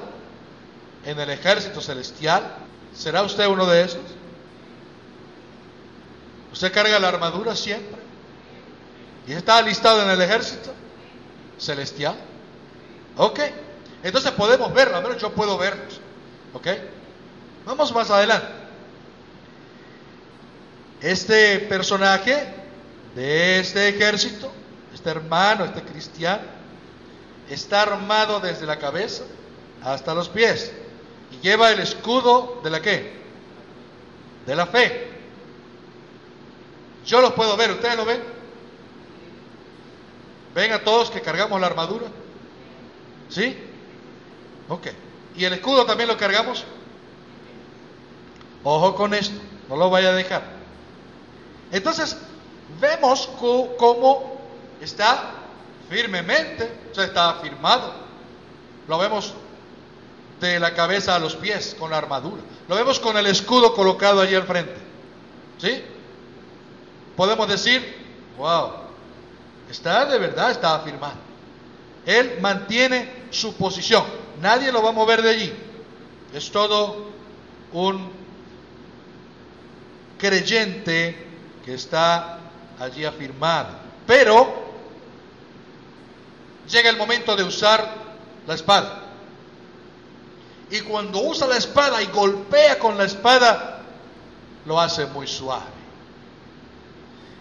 [1.05, 2.43] en el ejército celestial.
[2.95, 4.01] ¿Será usted uno de esos?
[6.53, 7.97] ¿Usted carga la armadura siempre?
[9.27, 10.71] ¿Y está alistado en el ejército
[11.57, 12.15] celestial?
[13.17, 13.39] Ok.
[14.03, 15.99] Entonces podemos verlo, al menos yo puedo verlos.
[16.53, 16.67] Ok.
[17.65, 18.47] Vamos más adelante.
[21.01, 22.53] Este personaje
[23.15, 24.51] de este ejército,
[24.93, 26.43] este hermano, este cristiano,
[27.49, 29.23] está armado desde la cabeza
[29.83, 30.71] hasta los pies
[31.31, 33.13] y lleva el escudo de la qué?
[34.45, 35.09] De la fe.
[37.05, 38.34] Yo los puedo ver, ¿ustedes lo ven?
[40.55, 42.05] ¿Ven a todos que cargamos la armadura?
[43.29, 43.57] ¿Sí?
[44.69, 44.87] Ok.
[45.35, 46.63] ¿Y el escudo también lo cargamos?
[48.63, 49.37] Ojo con esto,
[49.67, 50.43] no lo vaya a dejar.
[51.71, 52.17] Entonces,
[52.79, 53.29] vemos
[53.77, 54.39] cómo
[54.79, 55.33] está
[55.89, 57.93] firmemente, o sea, está afirmado.
[58.87, 59.33] Lo vemos
[60.39, 62.41] de la cabeza a los pies con la armadura.
[62.69, 64.75] Lo vemos con el escudo colocado allí al frente.
[65.57, 65.83] ¿Sí?
[67.17, 67.95] Podemos decir,
[68.37, 68.84] wow,
[69.69, 71.15] está de verdad, está afirmado.
[72.05, 74.03] Él mantiene su posición.
[74.41, 75.53] Nadie lo va a mover de allí.
[76.33, 77.09] Es todo
[77.73, 78.11] un
[80.17, 81.27] creyente
[81.63, 82.39] que está
[82.79, 83.69] allí afirmado.
[84.05, 84.65] Pero
[86.69, 87.89] llega el momento de usar
[88.45, 89.01] la espada.
[90.69, 93.81] Y cuando usa la espada y golpea con la espada,
[94.65, 95.75] lo hace muy suave.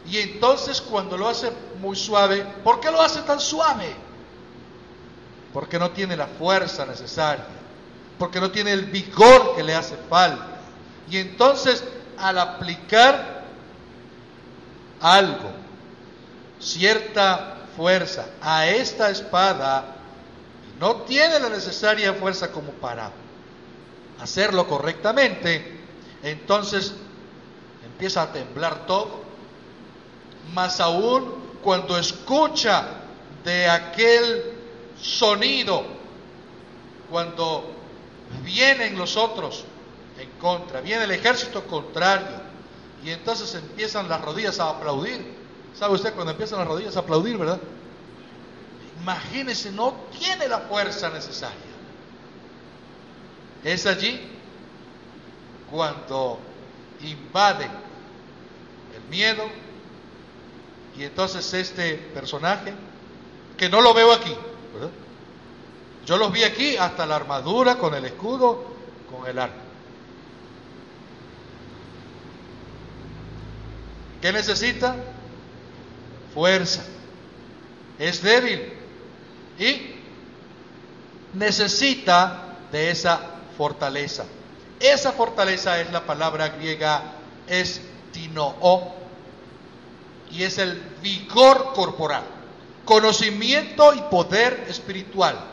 [0.07, 3.95] Y entonces cuando lo hace muy suave, ¿por qué lo hace tan suave?
[5.53, 7.45] Porque no tiene la fuerza necesaria,
[8.19, 10.47] porque no tiene el vigor que le hace falta.
[11.11, 11.85] Y entonces
[12.19, 13.45] al aplicar
[15.01, 15.51] algo,
[16.61, 19.97] cierta fuerza a esta espada,
[20.81, 23.11] no tiene la necesaria fuerza como para
[24.21, 25.81] hacerlo correctamente,
[26.23, 26.95] entonces
[27.85, 29.23] empieza a temblar todo.
[30.53, 32.87] Más aún cuando escucha
[33.42, 34.53] de aquel
[35.00, 35.83] sonido,
[37.11, 37.72] cuando
[38.44, 39.64] vienen los otros
[40.18, 42.44] en contra, viene el ejército contrario,
[43.03, 45.35] y entonces empiezan las rodillas a aplaudir.
[45.74, 47.59] ¿Sabe usted cuando empiezan las rodillas a aplaudir, verdad?
[49.00, 51.59] Imagínese, no tiene la fuerza necesaria.
[53.64, 54.20] Es allí
[55.70, 56.38] cuando
[57.00, 59.63] invade el miedo
[60.97, 62.73] y entonces este personaje,
[63.57, 64.35] que no lo veo aquí.
[66.07, 68.65] Yo los vi aquí hasta la armadura, con el escudo,
[69.11, 69.57] con el arco.
[74.21, 74.97] ¿Qué necesita?
[76.33, 76.85] Fuerza.
[77.99, 78.73] Es débil
[79.59, 79.95] y
[81.33, 83.21] necesita de esa
[83.57, 84.25] fortaleza.
[84.81, 87.03] Esa fortaleza es la palabra griega
[87.47, 89.04] estinoo
[90.35, 92.25] y es el vigor corporal,
[92.85, 95.53] conocimiento y poder espiritual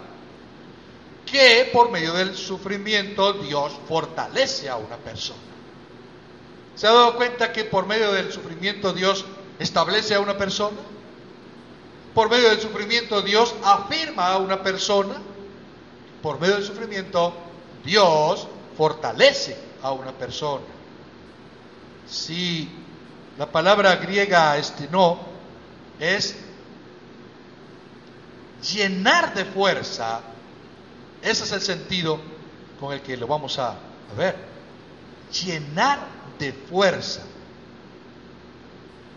[1.25, 5.39] que por medio del sufrimiento Dios fortalece a una persona.
[6.75, 9.25] ¿Se ha dado cuenta que por medio del sufrimiento Dios
[9.59, 10.77] establece a una persona?
[12.13, 15.15] Por medio del sufrimiento Dios afirma a una persona.
[16.21, 17.33] Por medio del sufrimiento
[17.85, 20.65] Dios fortalece a una persona.
[22.07, 22.67] Si
[23.41, 25.17] la palabra griega este no
[25.99, 26.35] es
[28.71, 30.21] llenar de fuerza,
[31.23, 32.19] ese es el sentido
[32.79, 34.35] con el que lo vamos a, a ver.
[35.43, 36.01] Llenar
[36.37, 37.23] de fuerza.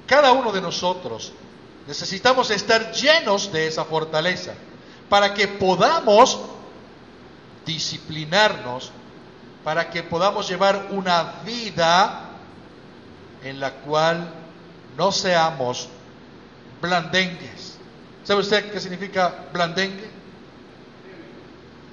[0.07, 1.35] Cada uno de nosotros
[1.87, 4.55] necesitamos estar llenos de esa fortaleza
[5.11, 6.41] para que podamos
[7.67, 8.91] disciplinarnos,
[9.63, 12.31] para que podamos llevar una vida
[13.45, 14.29] en la cual
[14.97, 15.89] no seamos
[16.81, 17.79] blandengues.
[18.25, 20.11] ¿Sabe usted qué significa blandengue?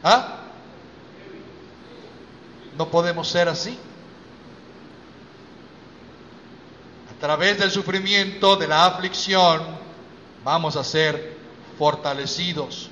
[0.03, 0.37] ¿Ah?
[2.77, 3.77] No podemos ser así.
[7.21, 9.61] a través del sufrimiento, de la aflicción,
[10.43, 11.37] vamos a ser
[11.77, 12.89] fortalecidos.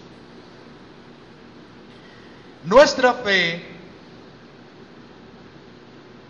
[2.64, 3.66] Nuestra fe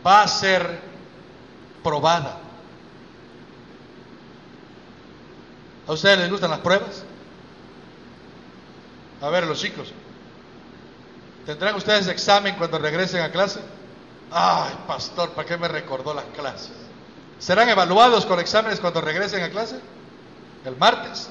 [0.05, 0.88] va a ser
[1.83, 2.37] probada.
[5.87, 7.03] ¿A ustedes les gustan las pruebas?
[9.21, 9.91] A ver, los chicos,
[11.45, 13.59] ¿tendrán ustedes examen cuando regresen a clase?
[14.31, 16.71] Ay, pastor, ¿para qué me recordó las clases?
[17.39, 19.79] ¿Serán evaluados con exámenes cuando regresen a clase?
[20.63, 21.29] ¿El martes?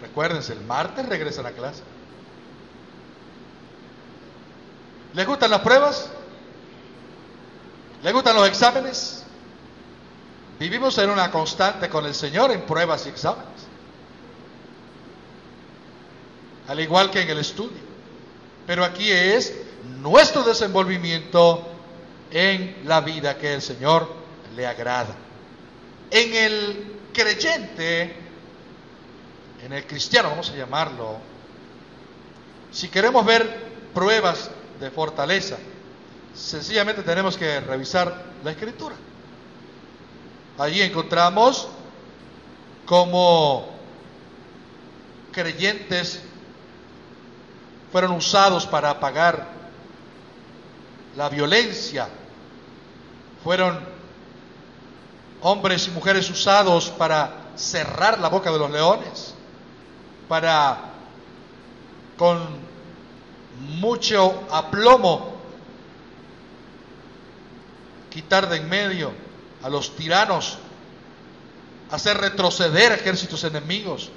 [0.00, 1.82] Recuérdense, el martes regresan a clase.
[5.12, 6.08] ¿Les gustan las pruebas?
[8.02, 9.25] ¿Les gustan los exámenes?
[10.58, 13.46] Vivimos en una constante con el Señor en pruebas y exámenes.
[16.68, 17.86] Al igual que en el estudio.
[18.66, 19.54] Pero aquí es
[20.00, 21.62] nuestro desenvolvimiento
[22.30, 24.10] en la vida que el Señor
[24.56, 25.14] le agrada.
[26.10, 28.16] En el creyente,
[29.64, 31.18] en el cristiano, vamos a llamarlo,
[32.72, 33.64] si queremos ver
[33.94, 35.56] pruebas de fortaleza,
[36.34, 38.94] sencillamente tenemos que revisar la escritura.
[40.58, 41.68] Allí encontramos
[42.86, 43.68] como
[45.32, 46.22] creyentes
[47.92, 49.48] fueron usados para apagar
[51.14, 52.08] la violencia,
[53.44, 53.78] fueron
[55.42, 59.34] hombres y mujeres usados para cerrar la boca de los leones,
[60.28, 60.78] para
[62.16, 62.46] con
[63.78, 65.36] mucho aplomo
[68.10, 69.25] quitar de en medio
[69.66, 70.58] a los tiranos,
[71.90, 74.10] hacer retroceder ejércitos enemigos.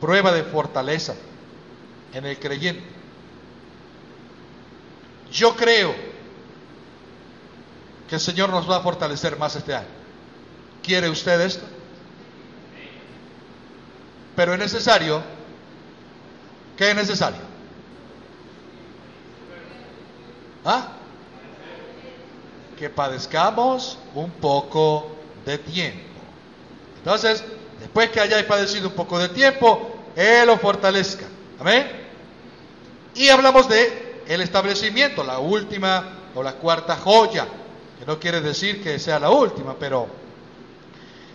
[0.00, 1.14] Prueba de fortaleza
[2.12, 2.82] en el creyente.
[5.30, 5.94] Yo creo
[8.08, 9.86] que el Señor nos va a fortalecer más este año.
[10.82, 11.64] ¿Quiere usted esto?
[14.34, 15.22] Pero es necesario.
[16.76, 17.42] ¿Qué es necesario?
[20.64, 20.96] ¿Ah?
[22.80, 25.06] Que padezcamos un poco
[25.44, 26.00] de tiempo.
[26.96, 27.44] Entonces,
[27.78, 31.26] después que hayáis padecido un poco de tiempo, Él lo fortalezca.
[31.58, 31.86] Amén.
[33.14, 37.46] Y hablamos de el establecimiento, la última o la cuarta joya,
[37.98, 40.06] que no quiere decir que sea la última, pero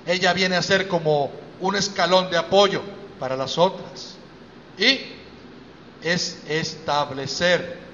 [0.07, 1.29] ella viene a ser como
[1.59, 2.81] un escalón de apoyo
[3.19, 4.15] para las otras.
[4.79, 4.99] Y
[6.01, 7.85] es establecer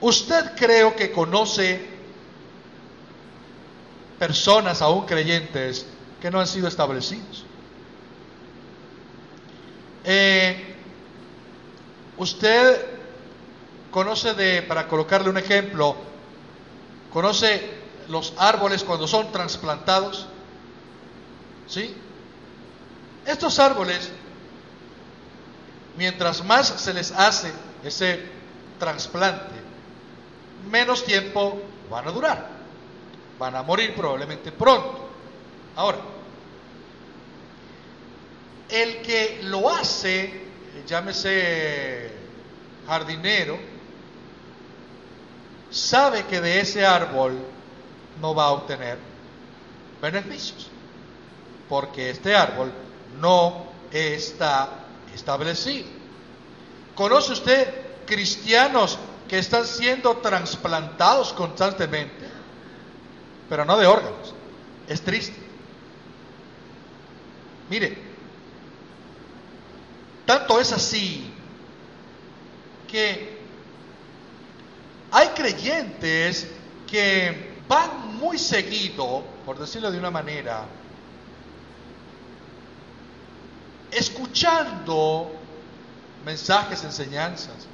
[0.00, 1.97] Usted creo que conoce
[4.18, 5.86] personas aún creyentes
[6.20, 7.44] que no han sido establecidos.
[10.04, 10.74] Eh,
[12.16, 12.86] usted
[13.90, 15.96] conoce de, para colocarle un ejemplo,
[17.12, 17.78] conoce
[18.08, 20.26] los árboles cuando son trasplantados.
[21.66, 21.94] ¿Sí?
[23.26, 24.10] Estos árboles,
[25.96, 27.52] mientras más se les hace
[27.84, 28.22] ese
[28.78, 29.54] trasplante,
[30.70, 32.57] menos tiempo van a durar.
[33.38, 35.08] Van a morir probablemente pronto.
[35.76, 35.98] Ahora,
[38.68, 40.48] el que lo hace,
[40.86, 42.10] llámese
[42.86, 43.58] jardinero,
[45.70, 47.38] sabe que de ese árbol
[48.20, 48.98] no va a obtener
[50.00, 50.68] beneficios,
[51.68, 52.72] porque este árbol
[53.20, 54.70] no está
[55.14, 55.86] establecido.
[56.94, 57.74] ¿Conoce usted
[58.06, 58.98] cristianos
[59.28, 62.27] que están siendo trasplantados constantemente,
[63.48, 64.34] pero no de órganos.
[64.88, 65.36] Es triste.
[67.70, 67.98] Mire,
[70.24, 71.30] tanto es así
[72.90, 73.38] que
[75.10, 76.48] hay creyentes
[76.86, 80.64] que van muy seguido, por decirlo de una manera,
[83.90, 85.30] escuchando
[86.24, 87.66] mensajes, enseñanzas,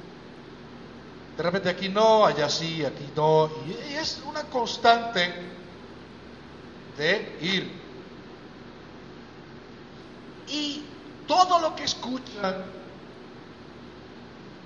[1.35, 3.49] de repente aquí no, allá sí, aquí no.
[3.67, 5.33] Y es una constante
[6.97, 7.71] de ir.
[10.47, 10.83] Y
[11.27, 12.63] todo lo que escuchan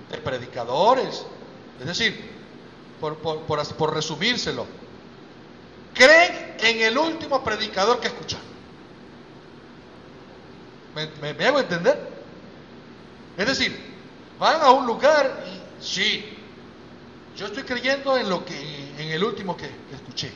[0.10, 1.26] de predicadores,
[1.80, 2.32] es decir,
[3.00, 4.66] por, por, resumírselo,
[5.94, 8.42] creen en el último predicador que escuchan.
[10.96, 12.10] ¿Me, me hago entender?
[13.38, 13.80] Es decir,
[14.38, 16.26] van a un lugar y sí,
[17.38, 18.54] yo estoy creyendo en lo que,
[18.98, 20.30] en el último que, escuché.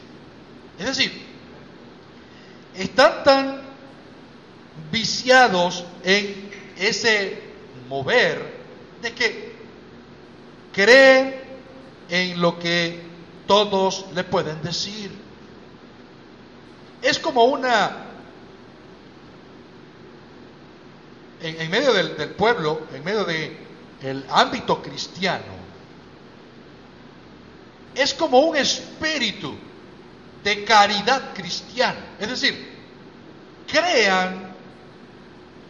[0.79, 1.32] Es decir,
[2.75, 3.61] están tan
[4.91, 7.41] viciados en ese
[7.87, 8.53] mover
[9.01, 9.53] de que
[10.71, 11.35] creen
[12.09, 12.99] en lo que
[13.47, 15.11] todos le pueden decir.
[17.01, 17.99] Es como una...
[21.41, 23.57] En, medio del, pueblo, en medio del
[24.01, 25.63] el ámbito cristiano,
[27.95, 29.53] es como un espíritu
[30.43, 31.99] de caridad cristiana.
[32.19, 32.73] Es decir,
[33.67, 34.53] crean,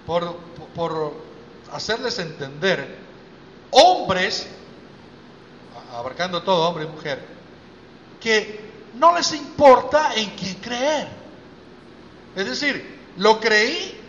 [0.06, 0.38] por,
[0.76, 1.14] por
[1.72, 2.98] hacerles entender,
[3.72, 4.48] hombres,
[5.94, 7.24] abarcando todo, hombre y mujer,
[8.20, 11.08] que no les importa en quién creer.
[12.36, 14.00] Es decir, lo creí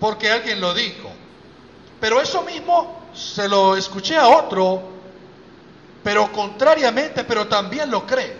[0.00, 1.10] porque alguien lo dijo,
[2.00, 4.82] pero eso mismo se lo escuché a otro,
[6.02, 8.37] pero contrariamente, pero también lo creo.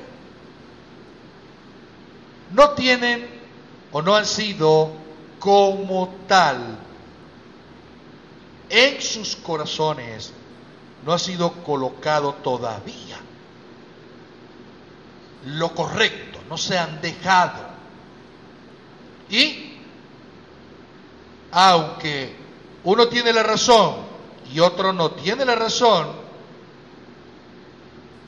[2.53, 3.29] No tienen
[3.93, 4.93] o no han sido
[5.39, 6.79] como tal
[8.71, 10.33] en sus corazones,
[11.05, 13.19] no ha sido colocado todavía
[15.45, 17.67] lo correcto, no se han dejado.
[19.31, 19.77] Y
[21.51, 22.35] aunque
[22.85, 23.97] uno tiene la razón
[24.53, 26.09] y otro no tiene la razón,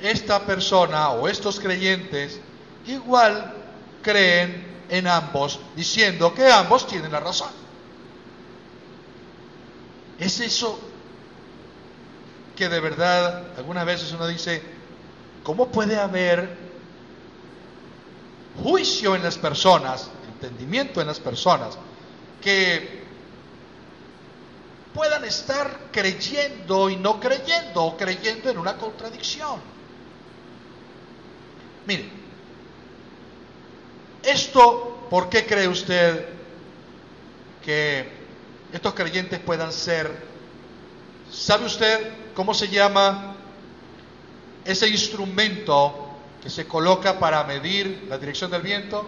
[0.01, 2.41] esta persona o estos creyentes
[2.87, 3.55] igual
[4.03, 7.51] creen en ambos, diciendo que ambos tienen la razón.
[10.19, 10.79] Es eso
[12.57, 14.63] que de verdad algunas veces uno dice,
[15.43, 16.57] ¿cómo puede haber
[18.63, 21.79] juicio en las personas, entendimiento en las personas,
[22.43, 23.01] que
[24.95, 29.61] puedan estar creyendo y no creyendo o creyendo en una contradicción.
[31.87, 32.11] Mire,
[34.23, 36.27] esto, ¿por qué cree usted
[37.65, 38.09] que
[38.73, 40.11] estos creyentes puedan ser?
[41.31, 43.37] ¿Sabe usted cómo se llama
[44.65, 46.09] ese instrumento
[46.43, 49.07] que se coloca para medir la dirección del viento?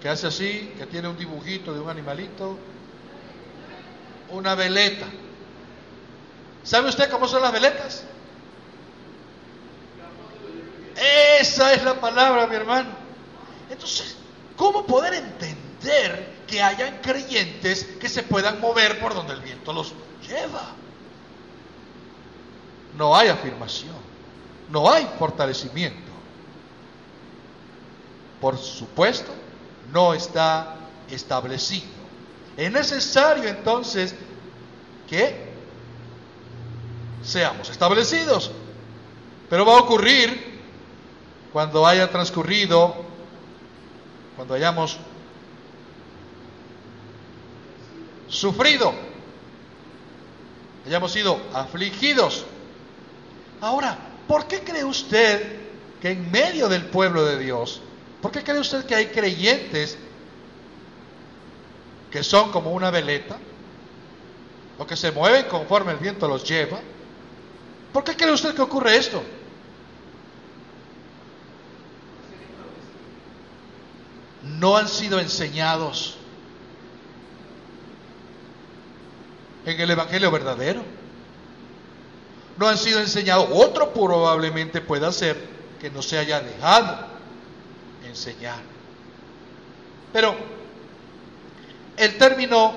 [0.00, 2.58] Que hace así, que tiene un dibujito de un animalito,
[4.30, 5.06] una veleta.
[6.62, 8.04] ¿Sabe usted cómo son las veletas?
[11.40, 13.03] Esa es la palabra, mi hermano.
[13.70, 14.16] Entonces,
[14.56, 19.92] ¿cómo poder entender que hayan creyentes que se puedan mover por donde el viento los
[20.26, 20.72] lleva?
[22.96, 23.96] No hay afirmación,
[24.70, 26.12] no hay fortalecimiento.
[28.40, 29.32] Por supuesto,
[29.92, 30.76] no está
[31.10, 31.86] establecido.
[32.56, 34.14] Es necesario entonces
[35.08, 35.54] que
[37.22, 38.50] seamos establecidos.
[39.48, 40.60] Pero va a ocurrir
[41.52, 43.04] cuando haya transcurrido,
[44.36, 44.98] cuando hayamos
[48.28, 48.92] sufrido,
[50.86, 52.44] hayamos sido afligidos.
[53.60, 55.60] Ahora, ¿por qué cree usted
[56.00, 57.80] que en medio del pueblo de Dios,
[58.20, 59.96] ¿por qué cree usted que hay creyentes
[62.10, 63.36] que son como una veleta,
[64.78, 66.78] o que se mueven conforme el viento los lleva.
[67.92, 69.22] ¿Por qué cree usted que ocurre esto?
[74.58, 76.16] No han sido enseñados
[79.66, 80.82] en el Evangelio verdadero.
[82.56, 83.48] No han sido enseñados.
[83.52, 85.36] Otro probablemente pueda ser
[85.80, 86.98] que no se haya dejado
[88.06, 88.60] enseñar.
[90.12, 90.36] Pero
[91.96, 92.74] el término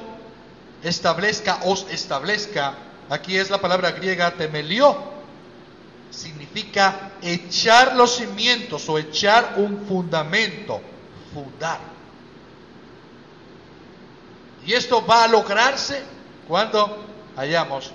[0.83, 2.73] establezca, os establezca,
[3.09, 4.97] aquí es la palabra griega temelió,
[6.09, 10.81] significa echar los cimientos o echar un fundamento,
[11.33, 11.79] fundar.
[14.65, 16.03] Y esto va a lograrse
[16.47, 17.05] cuando
[17.35, 17.91] hayamos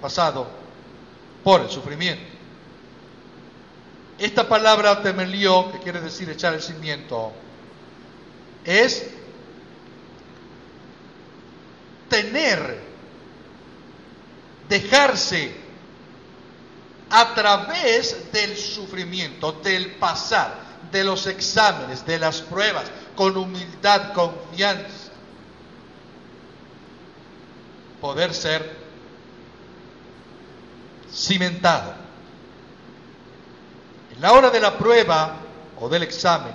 [0.00, 0.46] pasado
[1.42, 2.30] por el sufrimiento.
[4.18, 7.32] Esta palabra temelió, que quiere decir echar el cimiento,
[8.64, 9.06] es
[12.10, 12.80] tener,
[14.68, 15.54] dejarse
[17.08, 22.84] a través del sufrimiento, del pasar, de los exámenes, de las pruebas,
[23.14, 25.10] con humildad, confianza,
[28.00, 28.76] poder ser
[31.12, 31.94] cimentado.
[34.14, 35.36] En la hora de la prueba
[35.78, 36.54] o del examen,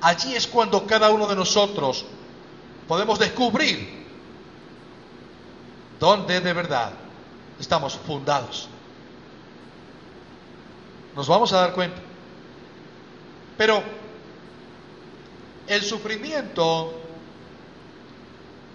[0.00, 2.04] allí es cuando cada uno de nosotros
[2.88, 4.04] podemos descubrir
[5.98, 6.92] dónde de verdad
[7.58, 8.68] estamos fundados.
[11.14, 12.13] Nos vamos a dar cuenta.
[13.56, 13.82] Pero
[15.66, 17.00] el sufrimiento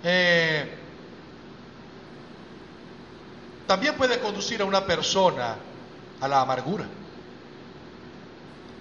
[0.03, 0.75] eh,
[3.67, 5.55] también puede conducir a una persona
[6.21, 6.85] a la amargura.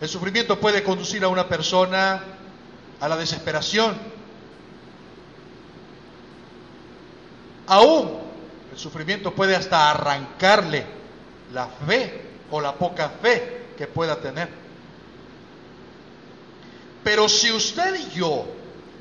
[0.01, 2.23] El sufrimiento puede conducir a una persona
[3.01, 3.97] a la desesperación.
[7.67, 8.29] Aún
[8.71, 10.87] el El sufrimiento puede hasta arrancarle
[11.53, 14.68] la fe o la poca fe que pueda tener.
[17.09, 18.45] Pero si usted y yo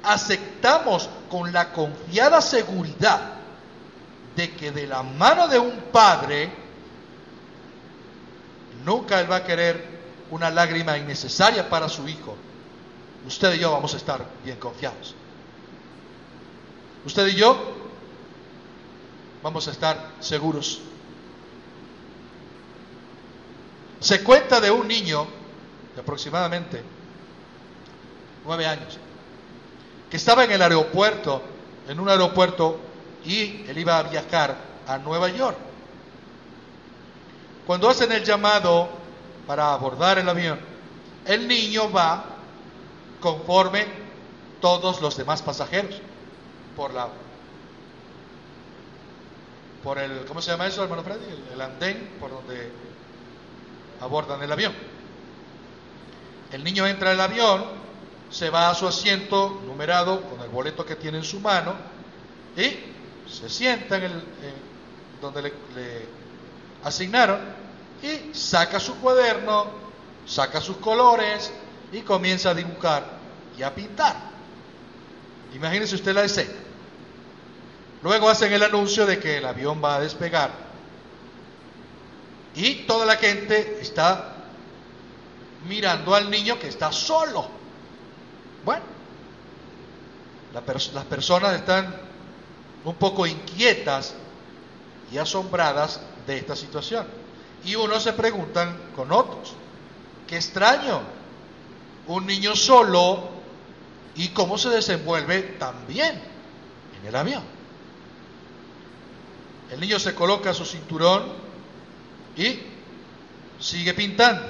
[0.02, 3.34] aceptamos con la confiada seguridad
[4.34, 6.50] de que de la mano de un padre
[8.86, 9.84] nunca él va a querer
[10.32, 12.38] una lágrima innecesaria para su hijo,
[13.28, 15.14] usted y yo vamos a estar bien confiados.
[17.06, 17.58] Usted y yo
[19.44, 20.80] vamos a estar seguros.
[24.00, 25.28] Se cuenta de un niño
[25.94, 26.96] de aproximadamente
[28.48, 28.98] nueve años
[30.10, 31.42] que estaba en el aeropuerto,
[31.88, 32.80] en un aeropuerto,
[33.26, 34.56] y él iba a viajar
[34.88, 35.58] a Nueva York.
[37.66, 38.88] Cuando hacen el llamado
[39.46, 40.60] para abordar el avión,
[41.26, 42.24] el niño va
[43.20, 43.86] conforme
[44.62, 45.96] todos los demás pasajeros
[46.76, 47.10] por la
[49.84, 51.26] por el ¿cómo se llama eso, hermano Freddy?
[51.26, 52.72] El, el andén por donde
[54.02, 54.74] abordan el avión.
[56.52, 57.66] El niño entra al avión,
[58.30, 61.76] se va a su asiento numerado con el boleto que tiene en su mano
[62.56, 64.24] y se sienta en el
[65.22, 66.06] donde le, le
[66.84, 67.40] asignaron
[68.02, 69.66] y saca su cuaderno,
[70.26, 71.52] saca sus colores
[71.92, 73.04] y comienza a dibujar
[73.58, 74.16] y a pintar.
[75.54, 76.54] Imagínese usted la escena.
[78.04, 80.52] Luego hacen el anuncio de que el avión va a despegar.
[82.56, 84.36] Y toda la gente está
[85.68, 87.57] mirando al niño que está solo.
[88.68, 88.84] Bueno,
[90.54, 91.96] las personas están
[92.84, 94.14] un poco inquietas
[95.10, 97.08] y asombradas de esta situación.
[97.64, 99.54] Y unos se preguntan con otros,
[100.28, 101.00] qué extraño,
[102.08, 103.30] un niño solo
[104.18, 106.22] y cómo se desenvuelve también
[107.00, 107.44] en el avión.
[109.72, 111.24] El niño se coloca su cinturón
[112.36, 112.60] y
[113.62, 114.46] sigue pintando.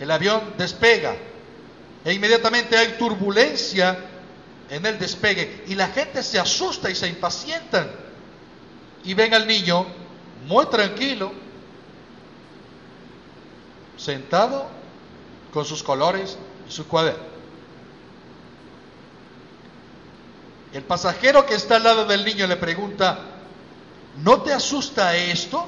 [0.00, 1.14] El avión despega
[2.04, 3.98] e inmediatamente hay turbulencia
[4.70, 7.90] en el despegue y la gente se asusta y se impacientan
[9.04, 9.86] y ven al niño
[10.46, 11.32] muy tranquilo,
[13.96, 14.68] sentado
[15.52, 16.38] con sus colores
[16.68, 17.30] y su cuaderno.
[20.72, 23.18] El pasajero que está al lado del niño le pregunta,
[24.18, 25.66] ¿no te asusta esto?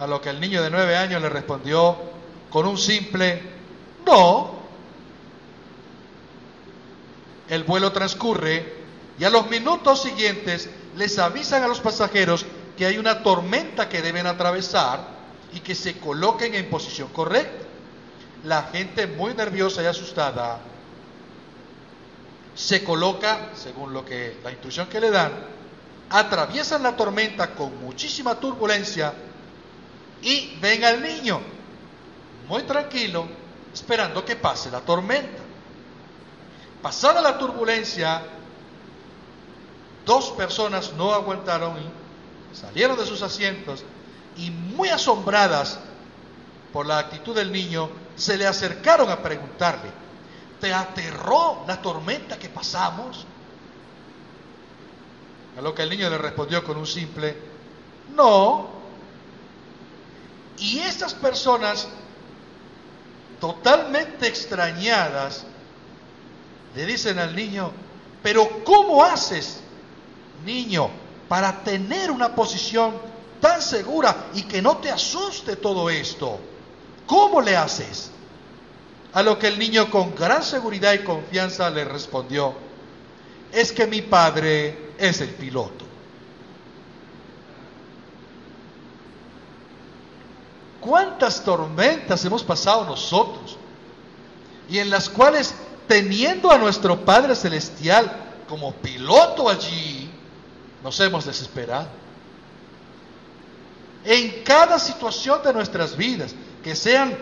[0.00, 1.96] A lo que el niño de nueve años le respondió
[2.50, 3.42] con un simple
[4.06, 4.55] no.
[7.48, 8.74] El vuelo transcurre
[9.18, 12.44] y a los minutos siguientes les avisan a los pasajeros
[12.76, 15.16] que hay una tormenta que deben atravesar
[15.52, 17.64] y que se coloquen en posición correcta.
[18.44, 20.60] La gente muy nerviosa y asustada
[22.54, 25.32] se coloca, según lo que la instrucción que le dan,
[26.10, 29.12] atraviesan la tormenta con muchísima turbulencia
[30.22, 31.40] y ven al niño
[32.48, 33.26] muy tranquilo
[33.72, 35.45] esperando que pase la tormenta.
[36.86, 38.22] Pasada la turbulencia,
[40.04, 43.82] dos personas no aguantaron y salieron de sus asientos
[44.36, 45.80] y muy asombradas
[46.72, 49.90] por la actitud del niño, se le acercaron a preguntarle,
[50.60, 53.26] ¿te aterró la tormenta que pasamos?
[55.58, 57.36] A lo que el niño le respondió con un simple,
[58.14, 58.68] no.
[60.58, 61.88] Y esas personas,
[63.40, 65.46] totalmente extrañadas,
[66.76, 67.72] le dicen al niño,
[68.22, 69.60] pero ¿cómo haces,
[70.44, 70.90] niño,
[71.26, 72.94] para tener una posición
[73.40, 76.38] tan segura y que no te asuste todo esto?
[77.06, 78.10] ¿Cómo le haces?
[79.14, 82.52] A lo que el niño con gran seguridad y confianza le respondió,
[83.50, 85.86] es que mi padre es el piloto.
[90.80, 93.56] ¿Cuántas tormentas hemos pasado nosotros?
[94.68, 95.54] Y en las cuales,
[95.86, 98.10] teniendo a nuestro Padre Celestial
[98.48, 100.10] como piloto allí,
[100.82, 101.88] nos hemos desesperado.
[104.04, 107.16] En cada situación de nuestras vidas, que sean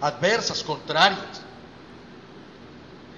[0.00, 1.42] adversas, contrarias,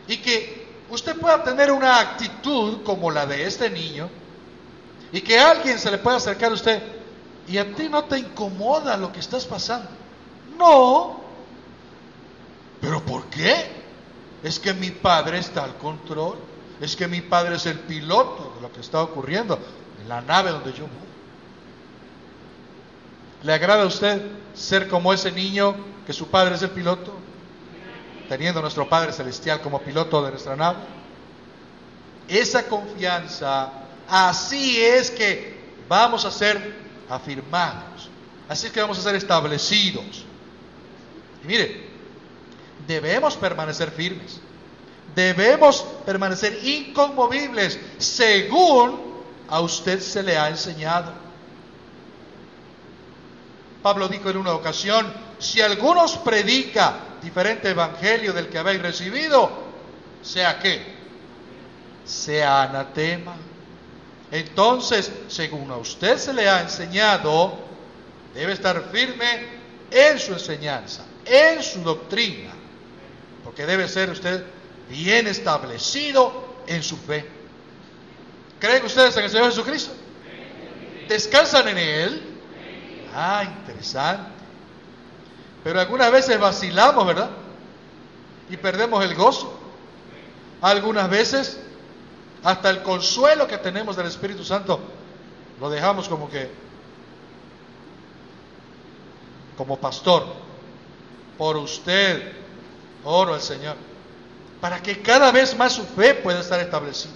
[0.09, 4.09] y que usted pueda tener una actitud como la de este niño,
[5.13, 6.83] y que alguien se le pueda acercar a usted,
[7.47, 9.89] y a ti no te incomoda lo que estás pasando.
[10.59, 11.21] No.
[12.81, 13.84] ¿Pero por qué?
[14.45, 16.39] Es que mi padre está al control.
[16.81, 19.59] Es que mi padre es el piloto de lo que está ocurriendo
[20.01, 21.05] en la nave donde yo voy.
[23.43, 24.23] ¿Le agrada a usted
[24.55, 25.75] ser como ese niño
[26.07, 27.15] que su padre es el piloto?
[28.29, 30.79] Teniendo a nuestro Padre Celestial como piloto de nuestra nave.
[32.27, 36.75] Esa confianza Así es que vamos a ser
[37.09, 38.09] afirmados.
[38.49, 40.25] Así es que vamos a ser establecidos.
[41.43, 41.84] Y mire,
[42.87, 44.41] debemos permanecer firmes.
[45.15, 49.15] Debemos permanecer inconmovibles según
[49.49, 51.13] a usted se le ha enseñado.
[53.83, 59.51] Pablo dijo en una ocasión, si algunos predica diferente evangelio del que habéis recibido,
[60.23, 60.81] sea qué,
[62.05, 63.37] sea anatema.
[64.31, 67.59] Entonces, según a usted se le ha enseñado,
[68.35, 69.47] debe estar firme
[69.91, 72.53] en su enseñanza, en su doctrina,
[73.45, 74.45] porque debe ser usted
[74.89, 77.29] bien establecido en su fe.
[78.59, 79.93] ¿Creen ustedes en el Señor Jesucristo?
[81.09, 82.23] ¿Descansan en Él?
[83.15, 84.31] Ah, interesante.
[85.63, 87.31] Pero algunas veces vacilamos, ¿verdad?
[88.51, 89.61] Y perdemos el gozo.
[90.61, 91.59] Algunas veces
[92.43, 94.81] hasta el consuelo que tenemos del Espíritu Santo
[95.61, 96.51] lo dejamos como que,
[99.57, 100.27] como pastor,
[101.39, 102.33] por usted,
[103.05, 103.77] oro al Señor,
[104.61, 107.13] para que cada vez más su fe pueda estar establecida.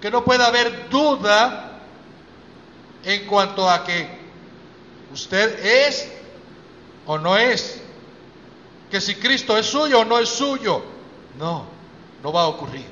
[0.00, 1.80] Que no pueda haber duda
[3.04, 4.08] en cuanto a que
[5.12, 6.08] usted es
[7.06, 7.80] o no es.
[8.90, 10.82] Que si Cristo es suyo o no es suyo.
[11.38, 11.66] No,
[12.22, 12.86] no va a ocurrir.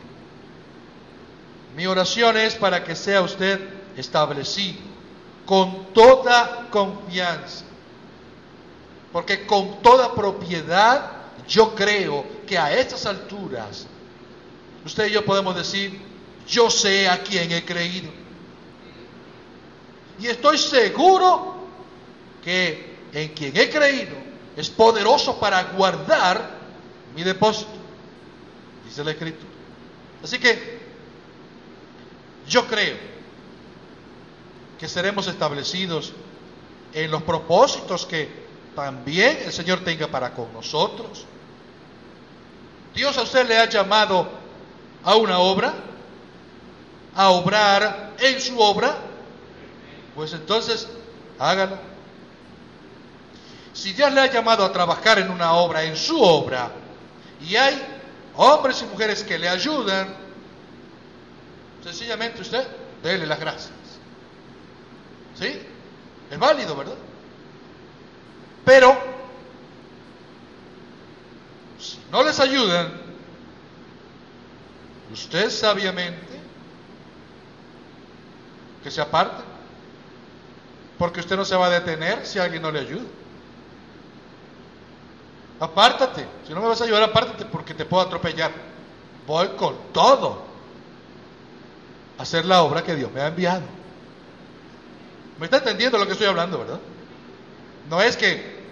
[1.77, 3.61] Mi oración es para que sea usted
[3.97, 4.79] establecido
[5.47, 7.65] con toda confianza.
[9.13, 13.87] Porque con toda propiedad yo creo que a estas alturas
[14.85, 16.01] usted y yo podemos decir,
[16.47, 18.11] yo sé a quién he creído.
[20.19, 21.55] Y estoy seguro
[22.43, 24.15] que en quien he creído
[24.57, 26.59] es poderoso para guardar
[27.17, 27.73] mi depósito,
[28.85, 29.53] dice la Escritura.
[30.23, 30.79] Así que
[32.49, 32.97] yo creo
[34.79, 36.13] que seremos establecidos
[36.93, 38.29] en los propósitos que
[38.77, 41.27] también el Señor tenga para con nosotros.
[42.95, 44.29] Dios a usted le ha llamado
[45.03, 45.75] a una obra,
[47.15, 48.97] a obrar en su obra,
[50.15, 50.89] pues entonces
[51.39, 51.79] hágalo.
[53.73, 56.71] Si Dios le ha llamado a trabajar en una obra, en su obra,
[57.41, 57.83] y hay
[58.37, 60.15] hombres y mujeres que le ayudan,
[61.83, 62.67] sencillamente usted
[63.03, 63.73] déle las gracias.
[65.39, 65.61] ¿Sí?
[66.31, 66.95] Es válido, ¿verdad?
[68.65, 68.97] Pero,
[71.85, 72.93] si no les ayudan,
[75.12, 76.41] usted sabiamente
[78.82, 79.43] que se aparte,
[80.99, 83.05] porque usted no se va a detener si alguien no le ayuda.
[85.61, 88.51] Apártate, si no me vas a ayudar, apártate porque te puedo atropellar.
[89.26, 90.43] Voy con todo
[92.18, 93.62] a hacer la obra que Dios me ha enviado.
[95.39, 96.80] ¿Me está entendiendo lo que estoy hablando, verdad?
[97.91, 98.62] No es que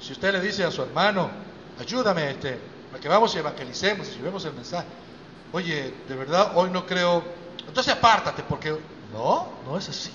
[0.00, 1.30] si usted le dice a su hermano,
[1.80, 2.58] ayúdame, este,
[2.90, 4.86] para que vamos y evangelicemos y llevemos el mensaje.
[5.52, 7.24] Oye, de verdad, hoy no creo.
[7.66, 8.76] Entonces apártate, porque
[9.12, 10.10] no, no es así.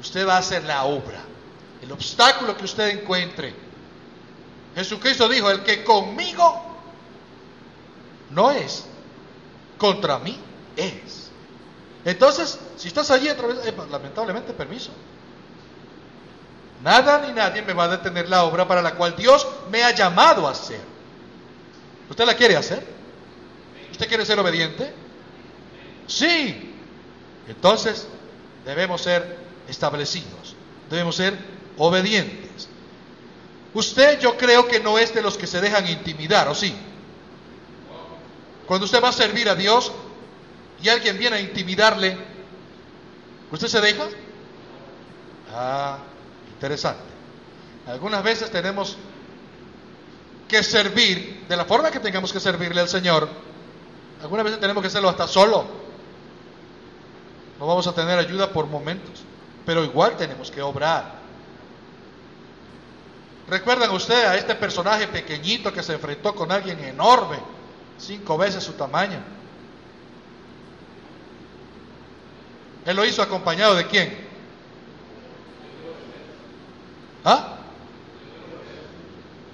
[0.00, 1.20] Usted va a hacer la obra.
[1.80, 3.54] El obstáculo que usted encuentre.
[4.74, 6.62] Jesucristo dijo, el que conmigo
[8.30, 8.86] no es,
[9.78, 10.38] contra mí
[10.76, 11.30] es.
[12.04, 14.90] Entonces, si estás allí, eh, lamentablemente, permiso.
[16.82, 19.92] Nada ni nadie me va a detener la obra para la cual Dios me ha
[19.92, 20.80] llamado a hacer.
[22.10, 22.84] ¿Usted la quiere hacer?
[23.92, 24.92] ¿Usted quiere ser obediente?
[26.08, 26.74] Sí.
[27.46, 28.08] Entonces,
[28.64, 30.56] debemos ser establecidos.
[30.90, 31.38] Debemos ser
[31.78, 32.68] obedientes.
[33.74, 36.74] Usted yo creo que no es de los que se dejan intimidar, ¿o sí?
[38.66, 39.92] Cuando usted va a servir a Dios
[40.82, 42.16] y alguien viene a intimidarle,
[43.50, 44.08] ¿usted se deja?
[45.54, 45.98] Ah,
[46.62, 47.02] interesante.
[47.88, 48.96] Algunas veces tenemos
[50.46, 53.28] que servir de la forma que tengamos que servirle al Señor.
[54.22, 55.66] Algunas veces tenemos que hacerlo hasta solo.
[57.58, 59.24] No vamos a tener ayuda por momentos,
[59.66, 61.20] pero igual tenemos que obrar.
[63.48, 67.38] ¿Recuerdan ustedes a este personaje pequeñito que se enfrentó con alguien enorme,
[67.98, 69.18] cinco veces su tamaño?
[72.86, 74.31] Él lo hizo acompañado de quién?
[77.24, 77.56] ¿Ah?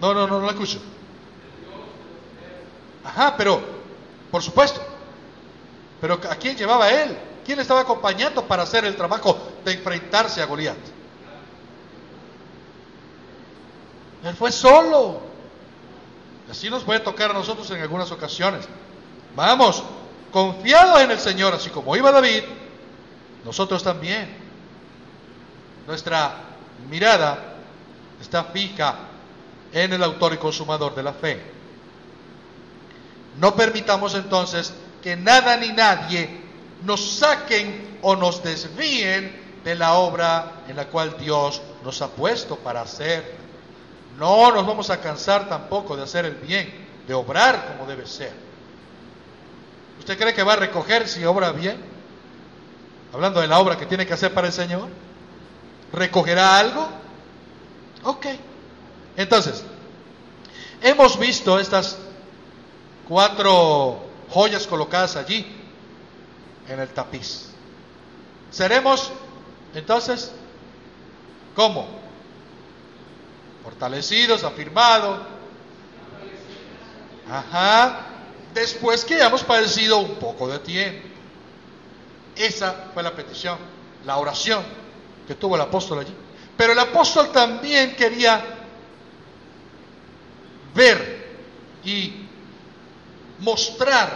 [0.01, 0.81] No, no, no, no lo escucho.
[3.05, 3.61] Ajá, pero,
[4.31, 4.81] por supuesto.
[6.01, 7.17] Pero ¿a quién llevaba él?
[7.45, 10.77] ¿Quién le estaba acompañando para hacer el trabajo de enfrentarse a Goliat?
[14.25, 15.21] Él fue solo.
[16.51, 18.67] Así nos puede tocar a nosotros en algunas ocasiones.
[19.35, 19.83] Vamos,
[20.31, 22.45] confiados en el Señor, así como iba David,
[23.45, 24.37] nosotros también.
[25.87, 26.35] Nuestra
[26.91, 27.48] mirada
[28.21, 28.97] está fija
[29.73, 31.41] en el autor y consumador de la fe.
[33.39, 36.29] No permitamos entonces que nada ni nadie
[36.85, 42.57] nos saquen o nos desvíen de la obra en la cual Dios nos ha puesto
[42.57, 43.37] para hacer.
[44.19, 46.73] No nos vamos a cansar tampoco de hacer el bien,
[47.07, 48.33] de obrar como debe ser.
[49.99, 51.77] ¿Usted cree que va a recoger si obra bien?
[53.13, 54.89] Hablando de la obra que tiene que hacer para el Señor.
[55.93, 56.89] ¿Recogerá algo?
[58.05, 58.27] Ok.
[59.17, 59.65] Entonces,
[60.83, 61.99] hemos visto estas
[63.09, 65.47] cuatro joyas colocadas allí
[66.69, 67.49] en el tapiz.
[68.51, 69.11] Seremos
[69.75, 70.33] entonces,
[71.55, 71.87] ¿cómo?
[73.63, 75.21] Fortalecidos, afirmados.
[77.31, 78.07] Ajá.
[78.55, 81.07] Después que hayamos padecido un poco de tiempo.
[82.35, 83.59] Esa fue la petición,
[84.07, 84.63] la oración
[85.27, 86.15] que tuvo el apóstol allí.
[86.59, 88.45] Pero el apóstol también quería
[90.75, 91.29] ver
[91.85, 92.27] y
[93.39, 94.11] mostrar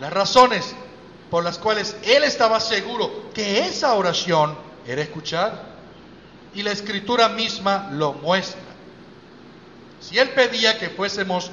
[0.00, 0.74] las razones
[1.30, 4.56] por las cuales él estaba seguro que esa oración
[4.86, 5.74] era escuchada.
[6.54, 8.62] Y la escritura misma lo muestra.
[10.00, 11.50] Si él pedía que fuésemos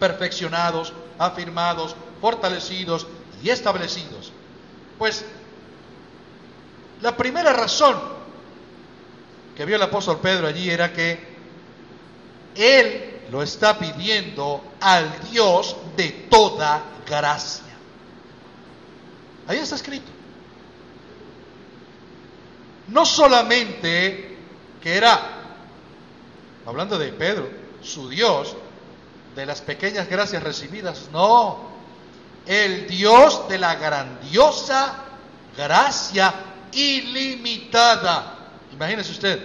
[0.00, 3.06] perfeccionados, afirmados, fortalecidos
[3.44, 4.32] y establecidos,
[4.98, 5.24] pues
[7.00, 8.19] la primera razón
[9.60, 11.20] que vio el apóstol Pedro allí era que
[12.54, 17.66] él lo está pidiendo al Dios de toda gracia.
[19.46, 20.10] Ahí está escrito.
[22.88, 24.38] No solamente
[24.82, 25.20] que era,
[26.64, 27.50] hablando de Pedro,
[27.82, 28.56] su Dios,
[29.36, 31.68] de las pequeñas gracias recibidas, no,
[32.46, 35.04] el Dios de la grandiosa
[35.54, 36.32] gracia
[36.72, 38.38] ilimitada.
[38.80, 39.38] Imagínese usted,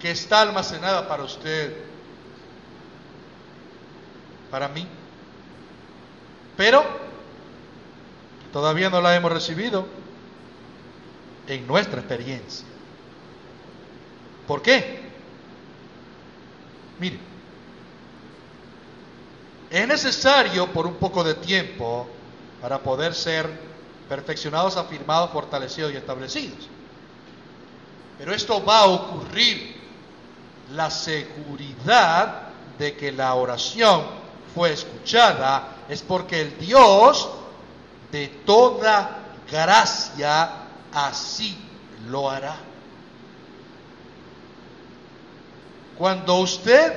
[0.00, 1.76] que está almacenada para usted,
[4.50, 4.88] para mí,
[6.56, 6.82] pero
[8.54, 9.86] todavía no la hemos recibido
[11.46, 12.64] en nuestra experiencia.
[14.48, 15.02] ¿Por qué?
[16.98, 17.18] Mire,
[19.68, 22.08] es necesario por un poco de tiempo
[22.62, 23.46] para poder ser
[24.08, 26.70] perfeccionados, afirmados, fortalecidos y establecidos.
[28.18, 29.74] Pero esto va a ocurrir
[30.72, 32.48] la seguridad
[32.78, 34.04] de que la oración
[34.54, 37.28] fue escuchada es porque el Dios
[38.12, 39.18] de toda
[39.50, 40.50] gracia
[40.92, 41.56] así
[42.08, 42.56] lo hará.
[45.98, 46.92] Cuando usted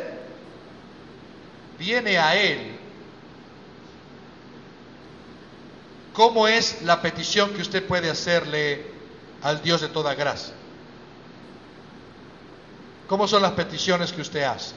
[1.78, 2.78] viene a Él,
[6.14, 8.86] ¿cómo es la petición que usted puede hacerle
[9.44, 10.57] al Dios de toda gracia?
[13.08, 14.76] ¿Cómo son las peticiones que usted hace?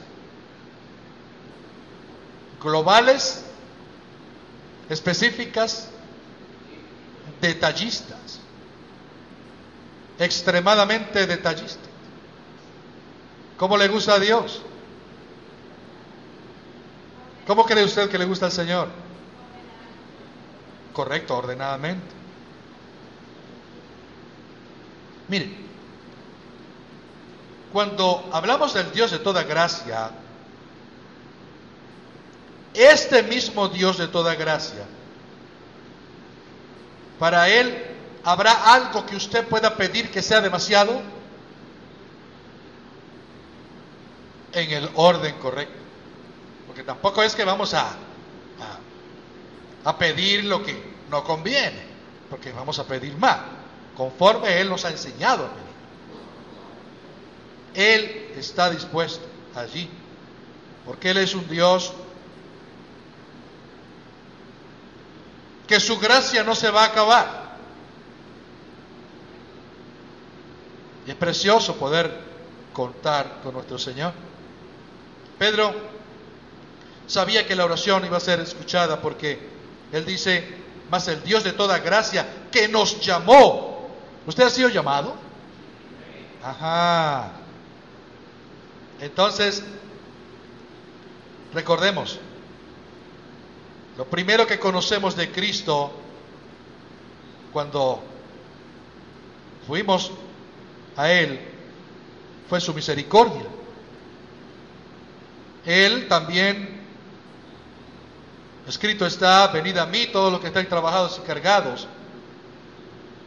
[2.62, 3.44] ¿Globales?
[4.88, 5.88] ¿Específicas?
[7.40, 8.40] ¿Detallistas?
[10.18, 11.88] Extremadamente detallistas.
[13.56, 14.62] ¿Cómo le gusta a Dios?
[17.46, 18.88] ¿Cómo cree usted que le gusta al Señor?
[20.92, 22.06] Correcto, ordenadamente.
[25.28, 25.69] Mire,
[27.72, 30.10] cuando hablamos del Dios de toda gracia,
[32.74, 34.84] este mismo Dios de toda gracia,
[37.18, 37.84] para Él
[38.24, 41.00] habrá algo que usted pueda pedir que sea demasiado
[44.52, 45.78] en el orden correcto.
[46.66, 47.88] Porque tampoco es que vamos a,
[49.84, 51.82] a, pedir lo que no conviene,
[52.28, 53.38] porque vamos a pedir más,
[53.96, 55.69] conforme Él nos ha enseñado a.
[57.74, 59.88] Él está dispuesto allí,
[60.84, 61.92] porque Él es un Dios
[65.66, 67.40] que su gracia no se va a acabar.
[71.06, 72.12] Y es precioso poder
[72.72, 74.12] contar con nuestro Señor.
[75.38, 75.72] Pedro
[77.06, 79.38] sabía que la oración iba a ser escuchada porque
[79.92, 80.44] Él dice,
[80.90, 83.88] más el Dios de toda gracia que nos llamó.
[84.26, 85.14] ¿Usted ha sido llamado?
[86.42, 87.39] Ajá.
[89.00, 89.62] Entonces,
[91.54, 92.18] recordemos,
[93.96, 95.92] lo primero que conocemos de Cristo
[97.52, 98.02] cuando
[99.66, 100.12] fuimos
[100.96, 101.40] a Él
[102.48, 103.46] fue su misericordia.
[105.64, 106.80] Él también
[108.70, 111.88] Escrito está, venid a mí todos los que están trabajados y cargados,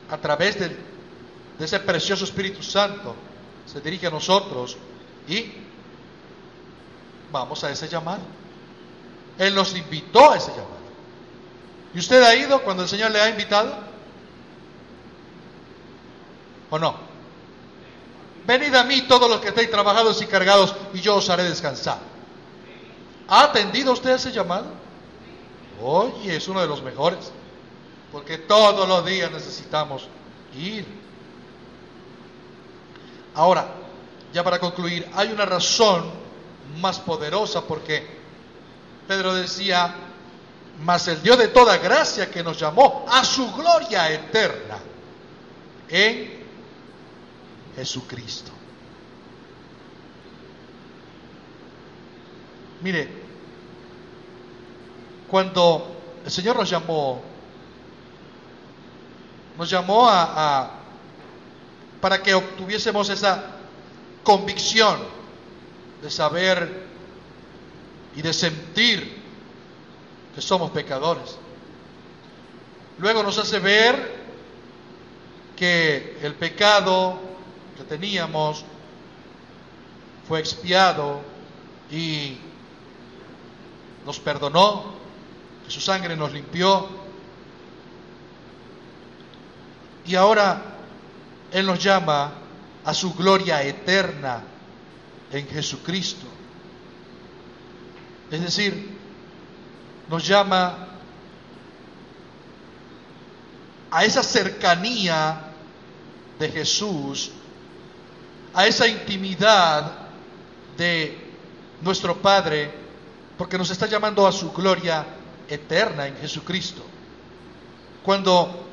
[0.10, 3.14] a través de, de ese precioso Espíritu Santo,
[3.66, 4.78] se dirige a nosotros
[5.28, 5.52] y
[7.32, 8.22] vamos a ese llamado.
[9.38, 10.84] Él nos invitó a ese llamado.
[11.94, 13.76] ¿Y usted ha ido cuando el Señor le ha invitado?
[16.70, 16.96] ¿O no?
[18.46, 22.00] Venid a mí todos los que estéis trabajados y cargados y yo os haré descansar.
[23.28, 24.66] ¿Ha atendido usted ese llamado?
[25.82, 27.32] Oye, es uno de los mejores.
[28.12, 30.08] Porque todos los días necesitamos
[30.56, 30.86] ir.
[33.34, 33.68] Ahora,
[34.34, 36.10] ya para concluir, hay una razón
[36.82, 38.06] más poderosa porque
[39.08, 39.94] Pedro decía,
[40.82, 44.80] mas el Dios de toda gracia que nos llamó a su gloria eterna
[45.88, 46.44] en
[47.76, 48.52] Jesucristo.
[52.82, 53.08] Mire,
[55.30, 57.22] cuando el Señor nos llamó,
[59.58, 60.72] nos llamó a, a
[62.02, 63.53] para que obtuviésemos esa
[64.24, 65.00] convicción
[66.02, 66.84] de saber
[68.16, 69.22] y de sentir
[70.36, 71.38] que somos pecadores.
[73.00, 74.24] Luego nos hace ver
[75.56, 77.20] que el pecado
[77.78, 78.66] que teníamos
[80.28, 81.22] fue expiado
[81.92, 82.38] y
[84.06, 84.94] nos perdonó,
[85.66, 86.88] que su sangre nos limpió.
[90.06, 90.62] Y ahora
[91.52, 92.43] Él nos llama
[92.86, 94.42] a su gloria eterna
[95.32, 96.26] en Jesucristo.
[98.30, 98.90] Es decir,
[100.10, 100.88] nos llama
[103.92, 105.40] a esa cercanía
[106.40, 107.32] de Jesús,
[108.54, 109.92] a esa intimidad
[110.78, 111.18] de
[111.82, 112.72] nuestro Padre,
[113.38, 115.06] porque nos está llamando a su gloria
[115.48, 116.84] eterna en Jesucristo.
[118.04, 118.68] Cuando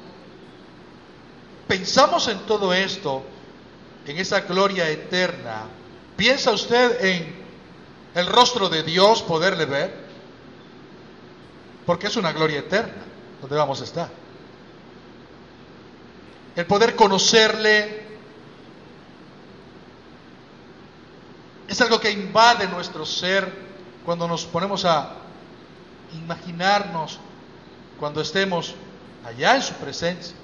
[1.68, 3.22] pensamos en todo esto,
[4.06, 5.64] en esa gloria eterna,
[6.16, 7.34] ¿piensa usted en
[8.14, 9.94] el rostro de Dios poderle ver?
[11.86, 13.02] Porque es una gloria eterna
[13.40, 14.10] donde vamos a estar.
[16.56, 18.02] El poder conocerle
[21.68, 23.50] es algo que invade nuestro ser
[24.04, 25.14] cuando nos ponemos a
[26.14, 27.20] imaginarnos
[27.98, 28.74] cuando estemos
[29.24, 30.34] allá en su presencia.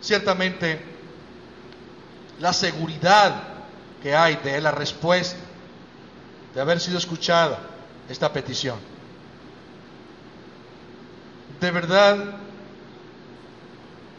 [0.00, 0.80] Ciertamente,
[2.40, 3.42] la seguridad
[4.02, 5.38] que hay de la respuesta,
[6.54, 7.58] de haber sido escuchada
[8.08, 8.78] esta petición.
[11.60, 12.16] De verdad,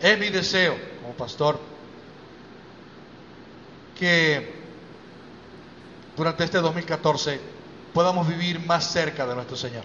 [0.02, 1.60] es mi deseo como pastor
[3.98, 4.54] que
[6.16, 7.40] durante este 2014
[7.94, 9.84] podamos vivir más cerca de nuestro Señor.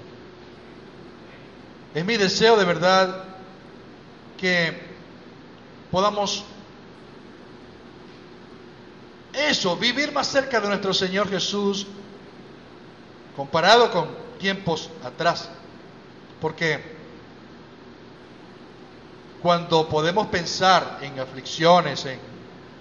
[1.95, 3.25] Es mi deseo de verdad
[4.37, 4.84] que
[5.95, 6.43] podamos
[9.33, 11.87] eso, vivir más cerca de nuestro Señor Jesús
[13.37, 14.09] comparado con
[14.41, 15.49] tiempos atrás.
[16.41, 16.83] Porque
[19.41, 22.19] cuando podemos pensar en aflicciones, en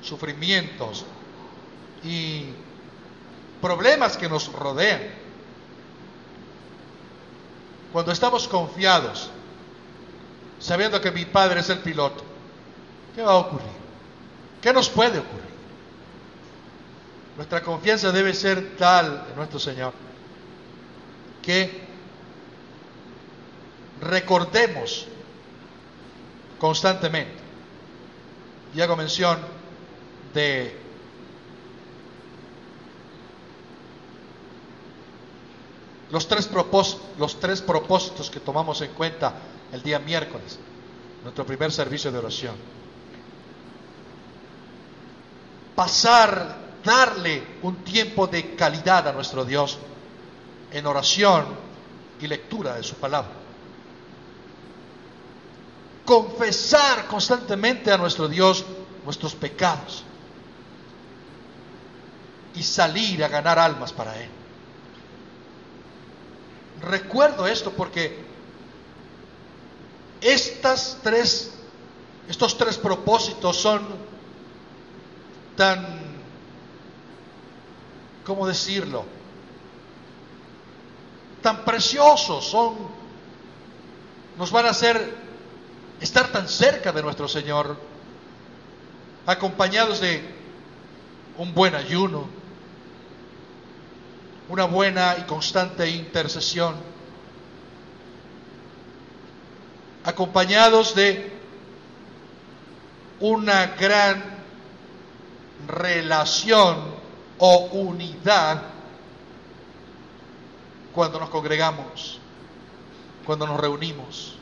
[0.01, 1.05] sufrimientos
[2.03, 2.45] y
[3.61, 5.01] problemas que nos rodean,
[7.91, 9.29] cuando estamos confiados,
[10.57, 12.32] sabiendo que mi Padre es el piloto,
[13.15, 13.67] ¿qué va a ocurrir?
[14.61, 15.53] ¿Qué nos puede ocurrir?
[17.35, 19.93] Nuestra confianza debe ser tal en nuestro Señor
[21.41, 21.83] que
[24.01, 25.07] recordemos
[26.59, 27.35] constantemente,
[28.73, 29.37] y hago mención
[30.33, 30.77] de
[36.09, 39.33] los tres, propósitos, los tres propósitos que tomamos en cuenta
[39.73, 40.57] el día miércoles,
[41.23, 42.82] nuestro primer servicio de oración.
[45.75, 49.77] Pasar, darle un tiempo de calidad a nuestro Dios
[50.71, 51.45] en oración
[52.19, 53.31] y lectura de su palabra.
[56.05, 58.65] Confesar constantemente a nuestro Dios
[59.05, 60.03] nuestros pecados
[62.55, 64.29] y salir a ganar almas para Él.
[66.81, 68.23] Recuerdo esto porque
[70.21, 71.53] estas tres,
[72.27, 74.12] estos tres propósitos son
[75.55, 75.85] tan,
[78.25, 79.05] ¿cómo decirlo?
[81.43, 82.73] tan preciosos son,
[84.37, 85.13] nos van a hacer
[85.99, 87.77] estar tan cerca de nuestro Señor,
[89.27, 90.23] acompañados de
[91.37, 92.27] un buen ayuno,
[94.49, 96.75] una buena y constante intercesión,
[100.05, 101.31] acompañados de
[103.19, 104.32] una gran
[105.67, 106.77] relación
[107.37, 108.61] o unidad
[110.93, 112.19] cuando nos congregamos,
[113.25, 114.35] cuando nos reunimos.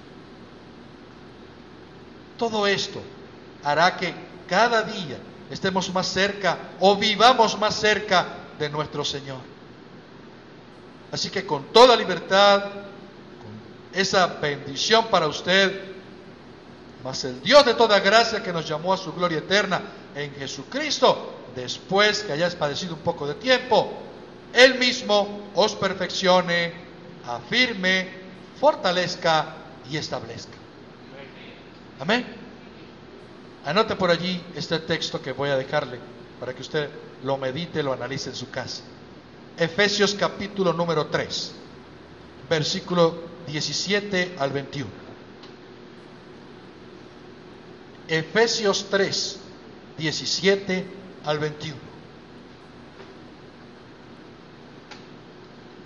[2.37, 3.01] Todo esto
[3.63, 4.13] hará que
[4.47, 5.17] cada día
[5.49, 8.27] estemos más cerca o vivamos más cerca
[8.59, 9.39] de nuestro Señor.
[11.11, 15.91] Así que con toda libertad, con esa bendición para usted,
[17.03, 19.81] mas el Dios de toda gracia que nos llamó a su gloria eterna
[20.15, 23.91] en Jesucristo, después que hayáis padecido un poco de tiempo,
[24.53, 26.73] Él mismo os perfeccione,
[27.25, 28.07] afirme,
[28.59, 29.55] fortalezca
[29.89, 30.57] y establezca.
[31.99, 32.25] Amén.
[33.65, 35.99] Anote por allí este texto que voy a dejarle
[36.39, 36.89] para que usted
[37.23, 38.83] lo medite, lo analice en su casa.
[39.57, 41.51] Efesios capítulo número 3,
[42.49, 44.89] versículo 17 al 21.
[48.07, 49.39] Efesios 3,
[50.01, 50.85] 17
[51.25, 51.77] al 21.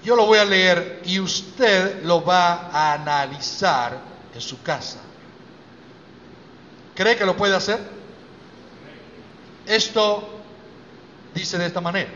[0.04, 4.00] Yo lo voy a leer y usted lo va a analizar
[4.34, 5.00] en su casa.
[6.94, 7.80] ¿Cree que lo puede hacer?
[9.66, 10.30] Esto
[11.34, 12.12] dice de esta manera.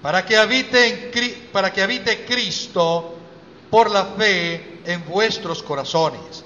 [0.00, 3.18] Para que habite, en, para que habite Cristo
[3.68, 6.45] por la fe en vuestros corazones,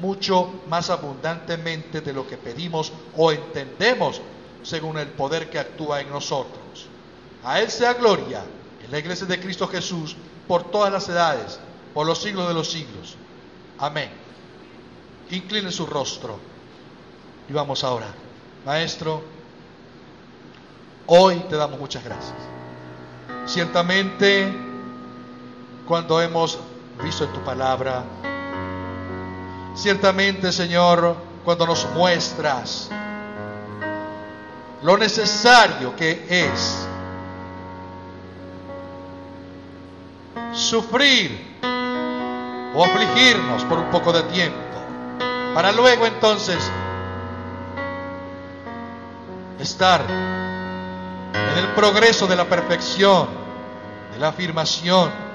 [0.00, 4.20] mucho más abundantemente de lo que pedimos o entendemos,
[4.62, 6.86] según el poder que actúa en nosotros.
[7.44, 8.42] A Él sea gloria
[8.84, 11.60] en la iglesia de Cristo Jesús por todas las edades,
[11.94, 13.16] por los siglos de los siglos.
[13.78, 14.10] Amén.
[15.30, 16.38] Incline su rostro
[17.48, 18.14] y vamos a orar.
[18.64, 19.22] Maestro,
[21.06, 22.36] hoy te damos muchas gracias.
[23.46, 24.52] Ciertamente,
[25.86, 26.58] cuando hemos
[27.02, 28.04] visto en tu palabra,
[29.78, 32.90] ciertamente, Señor, cuando nos muestras
[34.82, 36.86] lo necesario que es
[40.52, 41.58] sufrir
[42.74, 44.58] o afligirnos por un poco de tiempo
[45.54, 46.58] para luego entonces
[49.60, 53.28] estar en el progreso de la perfección,
[54.12, 55.27] de la afirmación,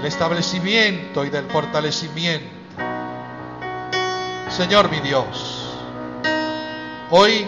[0.00, 2.48] del establecimiento y del fortalecimiento.
[4.48, 5.74] Señor mi Dios,
[7.10, 7.46] hoy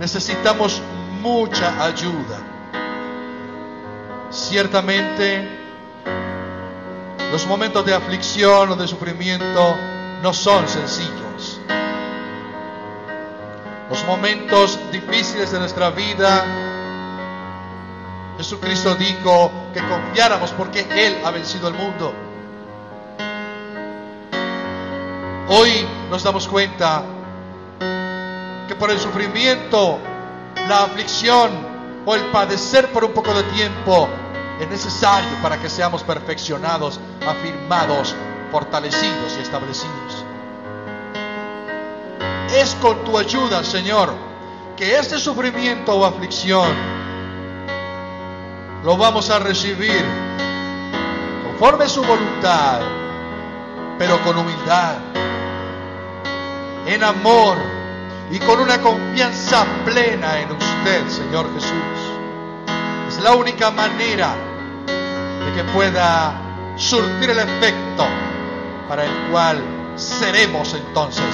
[0.00, 0.80] necesitamos
[1.20, 2.38] mucha ayuda.
[4.30, 5.46] Ciertamente
[7.30, 9.76] los momentos de aflicción o de sufrimiento
[10.22, 11.60] no son sencillos.
[13.90, 16.42] Los momentos difíciles de nuestra vida,
[18.36, 22.12] Jesucristo dijo que confiáramos porque Él ha vencido el mundo.
[25.48, 27.02] Hoy nos damos cuenta
[28.68, 29.98] que por el sufrimiento,
[30.68, 31.50] la aflicción
[32.04, 34.08] o el padecer por un poco de tiempo,
[34.60, 38.14] es necesario para que seamos perfeccionados, afirmados,
[38.50, 40.24] fortalecidos y establecidos.
[42.54, 44.12] Es con tu ayuda, Señor,
[44.76, 46.95] que este sufrimiento o aflicción
[48.86, 50.04] lo vamos a recibir
[51.44, 52.80] conforme su voluntad,
[53.98, 54.98] pero con humildad,
[56.86, 57.56] en amor
[58.30, 61.72] y con una confianza plena en usted, Señor Jesús.
[63.08, 64.36] Es la única manera
[64.86, 66.40] de que pueda
[66.76, 68.06] surtir el efecto
[68.88, 69.64] para el cual
[69.96, 71.24] seremos entonces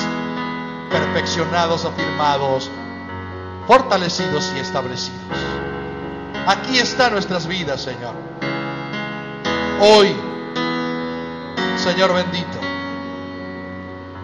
[0.90, 2.70] perfeccionados, afirmados,
[3.66, 5.61] fortalecidos y establecidos.
[6.46, 8.14] Aquí están nuestras vidas, Señor.
[9.80, 10.12] Hoy,
[11.76, 12.58] Señor bendito,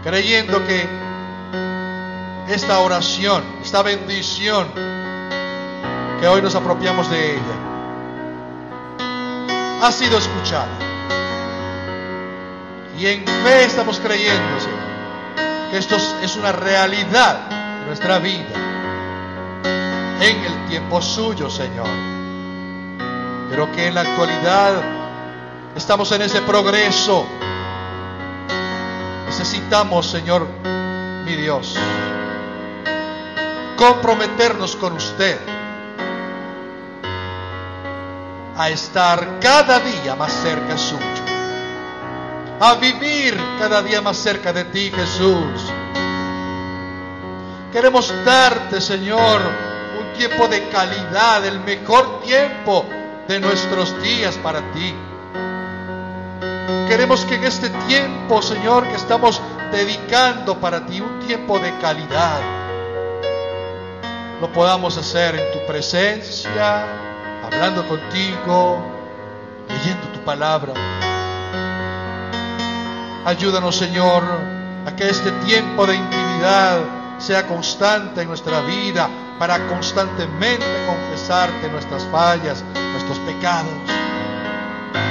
[0.03, 0.85] creyendo que
[2.49, 4.69] esta oración, esta bendición,
[6.21, 7.57] que hoy nos apropiamos de ella,
[9.83, 10.67] ha sido escuchada.
[12.99, 17.43] Y en fe estamos creyendo, Señor, que esto es una realidad
[17.83, 18.68] en nuestra vida
[20.21, 21.89] en el tiempo suyo, Señor.
[23.51, 24.73] Pero que en la actualidad
[25.75, 27.25] estamos en ese progreso.
[29.27, 30.47] Necesitamos, Señor,
[31.25, 31.77] mi Dios,
[33.77, 35.39] comprometernos con usted
[38.57, 40.99] a estar cada día más cerca suyo,
[42.59, 45.73] a vivir cada día más cerca de ti, Jesús.
[47.73, 49.68] Queremos darte, Señor,
[50.19, 52.85] tiempo de calidad, el mejor tiempo
[53.29, 54.93] de nuestros días para ti.
[56.89, 59.41] Queremos que en este tiempo, Señor, que estamos
[59.71, 62.41] dedicando para ti, un tiempo de calidad,
[64.41, 66.85] lo podamos hacer en tu presencia,
[67.45, 68.85] hablando contigo,
[69.69, 70.73] leyendo tu palabra.
[73.25, 74.25] Ayúdanos, Señor,
[74.85, 76.81] a que este tiempo de intimidad
[77.19, 79.09] sea constante en nuestra vida
[79.39, 83.73] para constantemente confesarte nuestras fallas, nuestros pecados.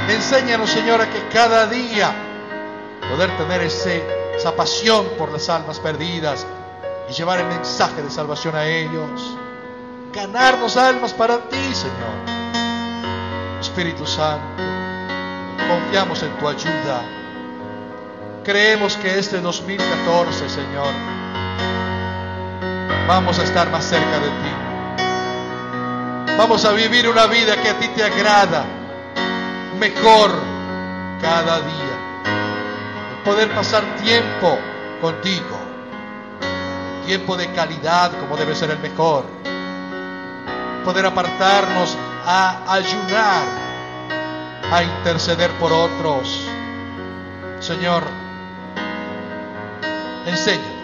[0.09, 2.13] Enséñanos, Señor, a que cada día
[3.09, 4.03] poder tener ese,
[4.35, 6.45] esa pasión por las almas perdidas
[7.09, 9.37] y llevar el mensaje de salvación a ellos.
[10.13, 12.37] Ganarnos almas para ti, Señor.
[13.59, 14.63] Espíritu Santo,
[15.67, 17.01] confiamos en tu ayuda.
[18.43, 20.93] Creemos que este 2014, Señor,
[23.07, 24.53] vamos a estar más cerca de ti.
[26.37, 28.65] Vamos a vivir una vida que a ti te agrada,
[29.79, 30.31] mejor
[31.21, 33.23] cada día.
[33.23, 34.59] Poder pasar tiempo
[35.01, 35.57] contigo,
[37.05, 39.25] tiempo de calidad como debe ser el mejor.
[40.83, 43.43] Poder apartarnos a ayunar,
[44.71, 46.47] a interceder por otros.
[47.59, 48.03] Señor,
[50.25, 50.76] enséñanos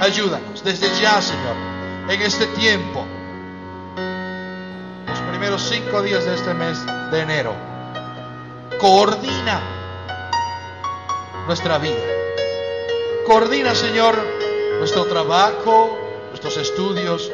[0.00, 1.56] Ayúdanos desde ya, Señor,
[2.08, 3.04] en este tiempo,
[5.08, 6.78] los primeros cinco días de este mes
[7.10, 7.52] de enero.
[8.80, 9.60] Coordina
[11.48, 11.96] nuestra vida.
[13.26, 14.16] Coordina, Señor,
[14.78, 17.32] nuestro trabajo, nuestros estudios,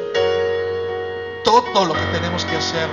[1.43, 2.89] todo lo que tenemos que hacer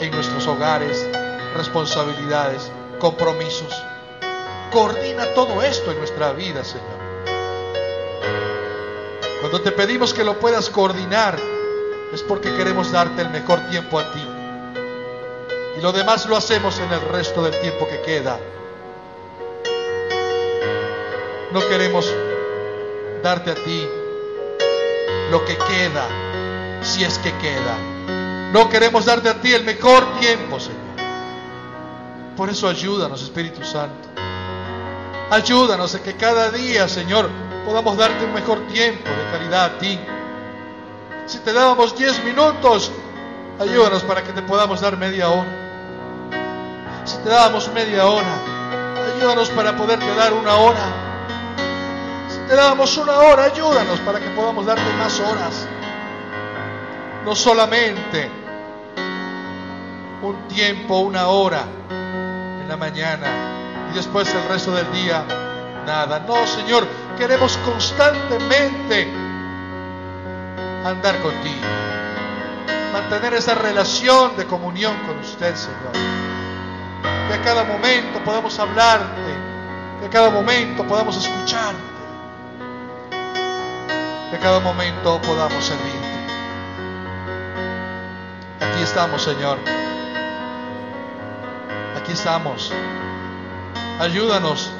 [0.00, 1.08] en nuestros hogares,
[1.56, 3.84] responsabilidades, compromisos.
[4.72, 6.99] Coordina todo esto en nuestra vida, Señor.
[9.50, 11.36] Cuando te pedimos que lo puedas coordinar,
[12.14, 14.24] es porque queremos darte el mejor tiempo a ti.
[15.76, 18.38] Y lo demás lo hacemos en el resto del tiempo que queda.
[21.52, 22.14] No queremos
[23.24, 23.88] darte a ti
[25.32, 26.06] lo que queda,
[26.82, 27.76] si es que queda.
[28.52, 30.78] No queremos darte a ti el mejor tiempo, Señor.
[32.36, 34.10] Por eso ayúdanos, Espíritu Santo.
[35.28, 37.28] Ayúdanos a que cada día, Señor,
[37.64, 39.98] podamos darte un mejor tiempo de calidad a ti.
[41.26, 42.90] Si te dábamos 10 minutos,
[43.58, 45.56] ayúdanos para que te podamos dar media hora.
[47.04, 48.34] Si te dábamos media hora,
[49.16, 50.84] ayúdanos para poderte dar una hora.
[52.28, 55.66] Si te dábamos una hora, ayúdanos para que podamos darte más horas.
[57.24, 58.30] No solamente
[60.22, 63.26] un tiempo, una hora en la mañana
[63.90, 65.49] y después el resto del día
[65.90, 66.20] nada.
[66.20, 66.86] No, Señor,
[67.18, 69.12] queremos constantemente
[70.84, 71.66] andar contigo.
[72.92, 75.92] Mantener esa relación de comunión con usted, Señor.
[77.28, 79.32] Que a cada momento podamos hablarte.
[80.00, 81.90] Que a cada momento podamos escucharte.
[84.30, 86.20] Que a cada momento podamos servirte.
[88.60, 89.58] Aquí estamos, Señor.
[91.96, 92.72] Aquí estamos.
[93.98, 94.72] Ayúdanos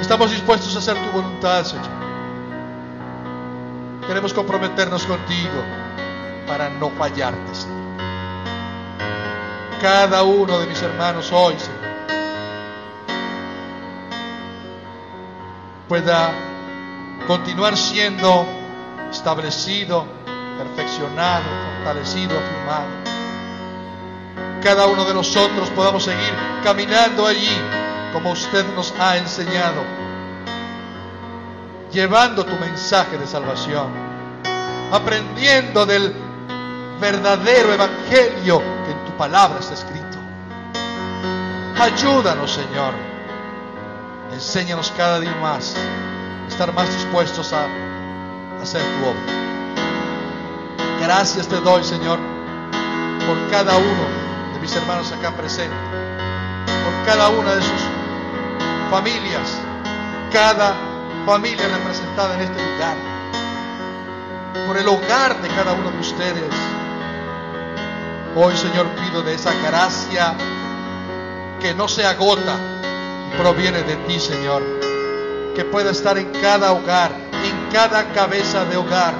[0.00, 1.86] Estamos dispuestos a hacer tu voluntad, Señor.
[4.06, 5.62] Queremos comprometernos contigo
[6.46, 7.82] para no fallarte, Señor.
[9.80, 11.82] Cada uno de mis hermanos hoy, Señor,
[15.88, 16.32] pueda
[17.26, 18.46] continuar siendo
[19.10, 20.06] establecido,
[20.58, 21.44] perfeccionado,
[21.76, 23.02] fortalecido, afirmado.
[24.62, 26.32] Cada uno de nosotros podamos seguir
[26.62, 27.81] caminando allí
[28.12, 29.82] como usted nos ha enseñado,
[31.92, 33.88] llevando tu mensaje de salvación,
[34.92, 36.14] aprendiendo del
[37.00, 40.18] verdadero evangelio que en tu palabra está escrito.
[41.80, 42.94] Ayúdanos, Señor.
[44.32, 45.74] Enséñanos cada día más
[46.48, 47.66] estar más dispuestos a
[48.60, 49.20] hacer tu obra.
[51.00, 52.18] Gracias te doy, Señor,
[53.26, 54.04] por cada uno
[54.54, 55.78] de mis hermanos acá presentes,
[56.84, 57.91] por cada una de sus
[58.92, 59.58] familias,
[60.30, 60.74] cada
[61.24, 62.96] familia representada en este lugar.
[64.66, 66.44] por el hogar de cada uno de ustedes.
[68.36, 70.34] Hoy, Señor, pido de esa gracia
[71.58, 72.58] que no se agota
[73.38, 74.62] proviene de ti, Señor.
[75.56, 79.14] Que pueda estar en cada hogar, en cada cabeza de hogar,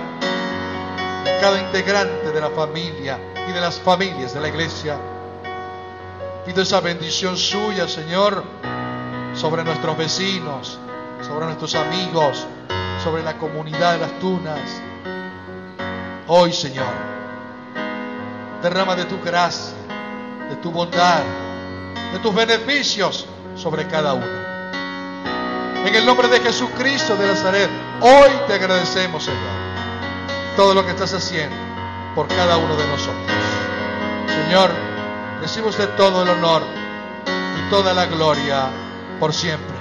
[1.24, 3.18] en cada integrante de la familia
[3.48, 4.98] y de las familias de la iglesia.
[6.44, 8.44] Pido esa bendición suya, Señor,
[9.34, 10.78] sobre nuestros vecinos,
[11.26, 12.46] sobre nuestros amigos,
[13.02, 14.60] sobre la comunidad de las tunas.
[16.28, 16.92] Hoy, Señor,
[18.62, 19.74] derrama de tu gracia,
[20.48, 21.22] de tu bondad,
[22.12, 23.26] de tus beneficios
[23.56, 24.42] sobre cada uno.
[25.84, 29.40] En el nombre de Jesucristo de Nazaret, hoy te agradecemos, Señor,
[30.56, 31.56] todo lo que estás haciendo
[32.14, 33.32] por cada uno de nosotros.
[34.28, 34.70] Señor,
[35.40, 36.62] recibe usted todo el honor
[37.26, 38.70] y toda la gloria
[39.22, 39.76] por siempre,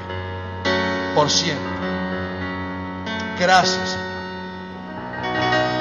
[1.16, 1.74] por siempre.
[3.40, 4.06] Gracias, Señor.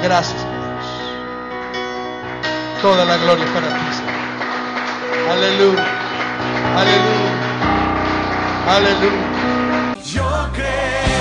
[0.01, 0.85] Gracias, Dios.
[2.81, 4.15] Toda la gloria para ti, Señor.
[5.29, 5.85] Aleluya.
[6.75, 7.33] Aleluya.
[8.67, 9.27] Aleluya.
[10.11, 11.20] Yo creo.